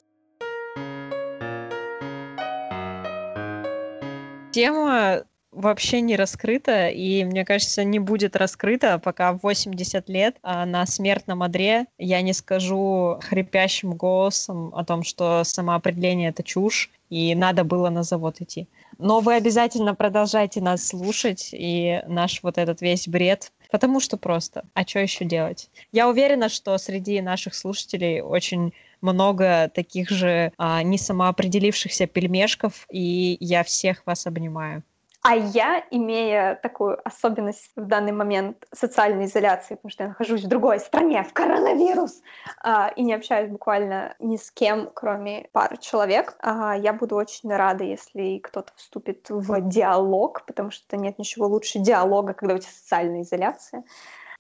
Тема 4.51 5.25
вообще 5.53 6.01
не 6.01 6.17
раскрыта, 6.17 6.89
и, 6.89 7.25
мне 7.25 7.45
кажется, 7.45 7.85
не 7.85 7.99
будет 7.99 8.37
раскрыта, 8.37 8.99
пока 8.99 9.33
в 9.33 9.41
80 9.43 10.09
лет 10.09 10.37
а 10.43 10.67
на 10.67 10.87
смертном 10.87 11.43
одре 11.43 11.87
я 11.99 12.23
не 12.23 12.33
скажу 12.33 13.19
хрипящим 13.21 13.93
голосом 13.93 14.75
о 14.75 14.85
том, 14.85 15.05
что 15.05 15.45
самоопределение— 15.45 16.29
это 16.31 16.43
чушь, 16.43 16.91
и 17.11 17.35
надо 17.35 17.65
было 17.65 17.91
на 17.91 18.03
завод 18.03 18.41
идти. 18.41 18.67
Но 18.99 19.21
вы 19.21 19.35
обязательно 19.35 19.95
продолжайте 19.95 20.61
нас 20.61 20.87
слушать 20.87 21.51
и 21.53 22.03
наш 22.07 22.43
вот 22.43 22.57
этот 22.57 22.81
весь 22.81 23.07
бред, 23.07 23.53
потому 23.71 24.01
что 24.01 24.17
просто. 24.17 24.65
А 24.75 24.87
что 24.87 25.01
еще 25.01 25.25
делать? 25.25 25.71
Я 25.93 26.09
уверена, 26.09 26.49
что 26.49 26.77
среди 26.79 27.21
наших 27.21 27.55
слушателей 27.55 28.23
очень 28.23 28.73
много 29.03 29.71
таких 29.75 30.09
же 30.09 30.53
а, 30.57 30.83
не 30.83 30.97
самоопределившихся 30.97 32.07
пельмешков, 32.07 32.87
и 32.91 33.37
я 33.41 33.63
всех 33.65 34.03
вас 34.07 34.27
обнимаю. 34.27 34.83
А 35.25 35.37
я, 35.37 35.85
имея 35.93 36.57
такую 36.57 36.99
особенность 37.07 37.71
в 37.77 37.87
данный 37.87 38.11
момент 38.11 38.67
социальной 38.75 39.27
изоляции, 39.27 39.77
потому 39.77 39.91
что 39.91 40.03
я 40.03 40.09
нахожусь 40.09 40.43
в 40.43 40.49
другой 40.49 40.81
стране, 40.81 41.23
в 41.23 41.33
коронавирус, 41.33 42.23
а, 42.61 42.89
и 42.97 43.03
не 43.03 43.15
общаюсь 43.15 43.49
буквально 43.49 44.17
ни 44.19 44.37
с 44.37 44.51
кем, 44.51 44.91
кроме 44.93 45.49
пары 45.53 45.77
человек, 45.77 46.35
а, 46.41 46.77
я 46.77 46.93
буду 46.93 47.15
очень 47.15 47.55
рада, 47.55 47.85
если 47.85 48.39
кто-то 48.39 48.73
вступит 48.75 49.31
в 49.31 49.61
диалог, 49.69 50.45
потому 50.45 50.73
что 50.73 50.97
нет 50.97 51.21
ничего 51.21 51.47
лучше 51.47 51.79
диалога, 51.79 52.35
когда 52.35 52.55
у 52.55 52.59
тебя 52.59 52.73
социальная 52.73 53.23
изоляция. 53.23 53.85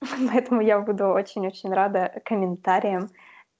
Поэтому 0.32 0.62
я 0.62 0.80
буду 0.80 1.06
очень-очень 1.06 1.72
рада 1.72 2.20
комментариям, 2.24 3.08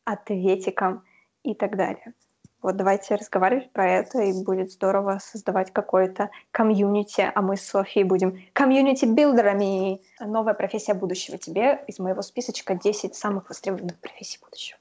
ответикам 0.05 1.05
и 1.45 1.55
так 1.55 1.77
далее. 1.77 2.15
Вот 2.63 2.77
давайте 2.77 3.17
разговаривать 3.17 3.73
про 3.73 3.91
это, 3.91 4.23
и 4.23 4.33
будет 4.45 4.71
здорово 4.71 5.19
создавать 5.21 5.73
какое-то 5.73 6.31
community, 6.53 7.31
а 7.35 7.43
мы 7.43 7.57
с 7.57 7.63
Софией 7.63 8.05
будем 8.07 8.39
community-builder 8.53 9.73
ами. 9.73 10.01
Новая 10.21 10.55
профессия 10.55 10.95
будущего 10.95 11.39
тебе 11.39 11.83
из 11.89 11.99
моего 11.99 12.23
списочка 12.23 12.75
10 12.77 13.17
самых 13.17 13.49
востребованных 13.49 13.99
профессий 13.99 14.39
будущего. 14.41 14.79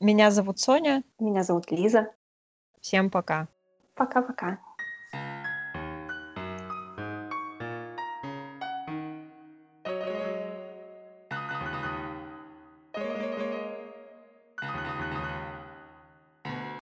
Меня 0.00 0.30
зовут 0.30 0.58
Соня. 0.58 1.02
Меня 1.18 1.42
зовут 1.42 1.70
Лиза. 1.70 2.08
Всем 2.80 3.10
пока. 3.10 3.48
Пока-пока. 3.94 4.58